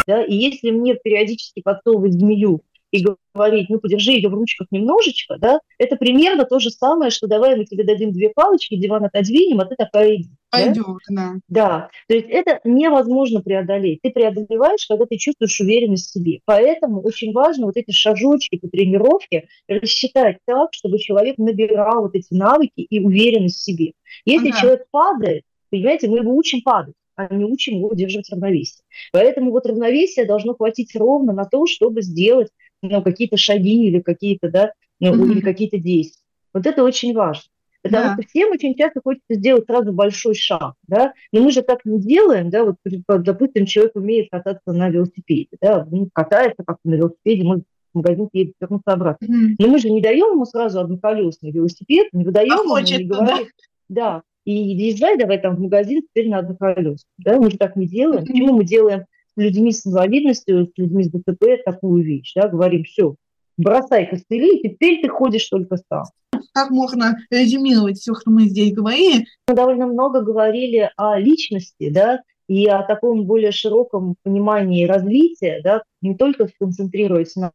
[0.07, 2.61] да, и если мне периодически подсовывать змею
[2.95, 7.27] и говорить, ну, подержи ее в ручках немножечко, да, это примерно то же самое, что
[7.27, 10.29] давай мы тебе дадим две палочки, диван отодвинем, а ты такая иди.
[10.51, 10.59] да?
[10.65, 11.33] Пойдет, да.
[11.47, 13.99] Да, то есть это невозможно преодолеть.
[14.01, 16.39] Ты преодолеваешь, когда ты чувствуешь уверенность в себе.
[16.45, 22.33] Поэтому очень важно вот эти шажочки по тренировке рассчитать так, чтобы человек набирал вот эти
[22.33, 23.93] навыки и уверенность в себе.
[24.25, 24.59] Если Ага.
[24.59, 28.83] человек падает, понимаете, мы его учим падать, а не учим его удерживать равновесие.
[29.11, 32.49] Поэтому вот равновесие должно хватить ровно на то, чтобы сделать
[32.89, 35.31] ну, какие-то шаги или какие-то, да, ну, Мгм.
[35.31, 36.21] или какие-то действия.
[36.53, 37.43] Вот это очень важно.
[37.83, 38.13] Потому Да.
[38.13, 41.99] что всем очень часто хочется сделать сразу большой шаг, да, но мы же так не
[41.99, 42.77] делаем, да, вот,
[43.23, 47.63] допустим, человек умеет кататься на велосипеде, да, ну, катается как-то на велосипеде, может,
[47.93, 49.27] в магазин едет, вернуться обратно.
[49.27, 49.55] Мгм.
[49.59, 53.03] Но мы же не даем ему сразу одноколесный велосипед, не выдаем А ему, хочется, не
[53.05, 53.47] говорим,
[53.88, 57.88] да, и езжай давай там в магазин теперь на одноколесном, да, мы же так не
[57.88, 58.23] делаем.
[58.23, 58.31] Мгм.
[58.31, 59.05] Почему мы делаем
[59.36, 63.15] людьми с инвалидностью, с людьми с ДЦП такую вещь, да, говорим, все,
[63.57, 66.05] бросай костыли, и теперь ты ходишь только сам.
[66.53, 69.25] Как можно резюмировать все, что мы здесь говорили?
[69.47, 75.83] Мы довольно много говорили о личности, да, и о таком более широком понимании развития, да,
[76.01, 77.51] не только сконцентрируясь на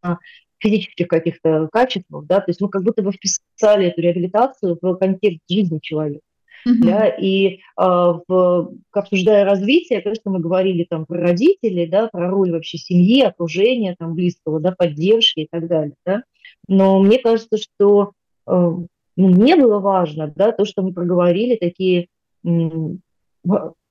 [0.59, 5.41] физических каких-то качествах, да, то есть мы как будто бы вписали эту реабилитацию в контекст
[5.49, 6.23] жизни человека.
[6.65, 6.87] Мгм.
[6.87, 12.53] Да, и а, в, обсуждая развитие, конечно, мы говорили там про родителей, да, про роль
[12.53, 16.23] вообще семьи, окружения там близкого, да, поддержки и так далее, да.
[16.69, 18.13] Но мне кажется, что
[18.47, 18.73] э,
[19.17, 22.09] мне было важно, да, то, что мы проговорили, такие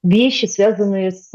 [0.03, 1.31] вещи, связанные с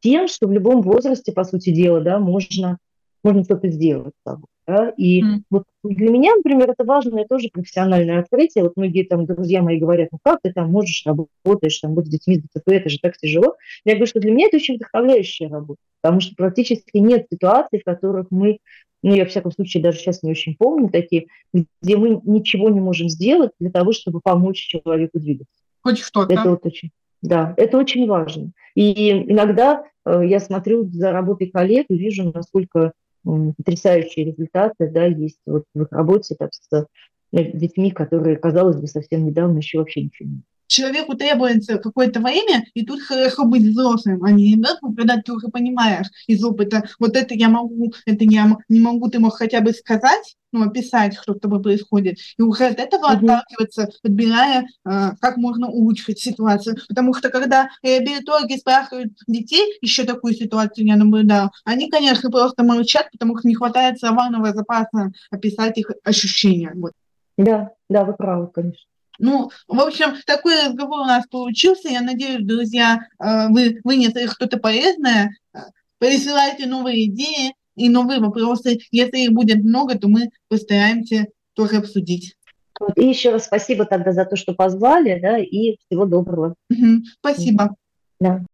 [0.00, 2.78] тем, что в любом возрасте, по сути дела, да, можно,
[3.22, 4.46] можно что-то сделать с.
[4.66, 4.92] Да?
[4.96, 5.44] И Мгм.
[5.50, 8.64] вот для меня, например, это важное тоже профессиональное открытие.
[8.64, 12.08] Вот многие там друзья мои говорят, ну как ты там можешь, работаешь там вот с
[12.08, 13.56] детьми с ДЦП, это же так тяжело.
[13.84, 17.84] Я говорю, что для меня это очень вдохновляющая работа, потому что практически нет ситуаций, в
[17.84, 18.58] которых мы,
[19.02, 22.80] ну я, во всяком случае, даже сейчас не очень помню такие, где мы ничего не
[22.80, 25.60] можем сделать для того, чтобы помочь человеку двигаться.
[25.82, 26.32] Хоть что-то.
[26.32, 26.90] Это вот очень,
[27.20, 28.52] да, это очень важно.
[28.76, 32.92] И иногда э, я смотрю за работой коллег и вижу, насколько
[33.24, 36.86] потрясающие результаты, да, есть вот в их работе так, с
[37.32, 40.42] детьми, которые, казалось бы, совсем недавно еще вообще ничего не
[40.72, 45.48] человеку требуется какое-то время, и тут хорошо быть взрослым, а не ребенком, когда ты уже
[45.48, 49.72] понимаешь из опыта, вот это я могу, это я не могу, ты мог хотя бы
[49.72, 53.24] сказать, ну, описать, что с тобой происходит, и уже от этого Мгм.
[53.24, 56.76] отталкиваться, подбирая, э, как можно улучшить ситуацию.
[56.88, 63.08] Потому что когда реабилитологи спрашивают детей, еще такую ситуацию я наблюдала, они, конечно, просто молчат,
[63.12, 66.72] потому что не хватает словарного запаса описать их ощущения.
[66.74, 66.92] Вот.
[67.38, 68.84] Да, да, вы правы, конечно.
[69.22, 71.88] Ну, в общем, такой разговор у нас получился.
[71.88, 75.30] Я надеюсь, друзья, э, вы вынесли что-то полезное.
[75.54, 75.58] Э,
[75.98, 78.80] Присылайте новые идеи и новые вопросы.
[78.90, 82.34] Если их будет много, то мы постараемся тоже обсудить.
[82.80, 82.98] Вот.
[82.98, 86.56] И еще раз спасибо тогда за то, что позвали, да, и всего доброго.
[87.20, 87.76] Спасибо.
[88.18, 88.44] Да.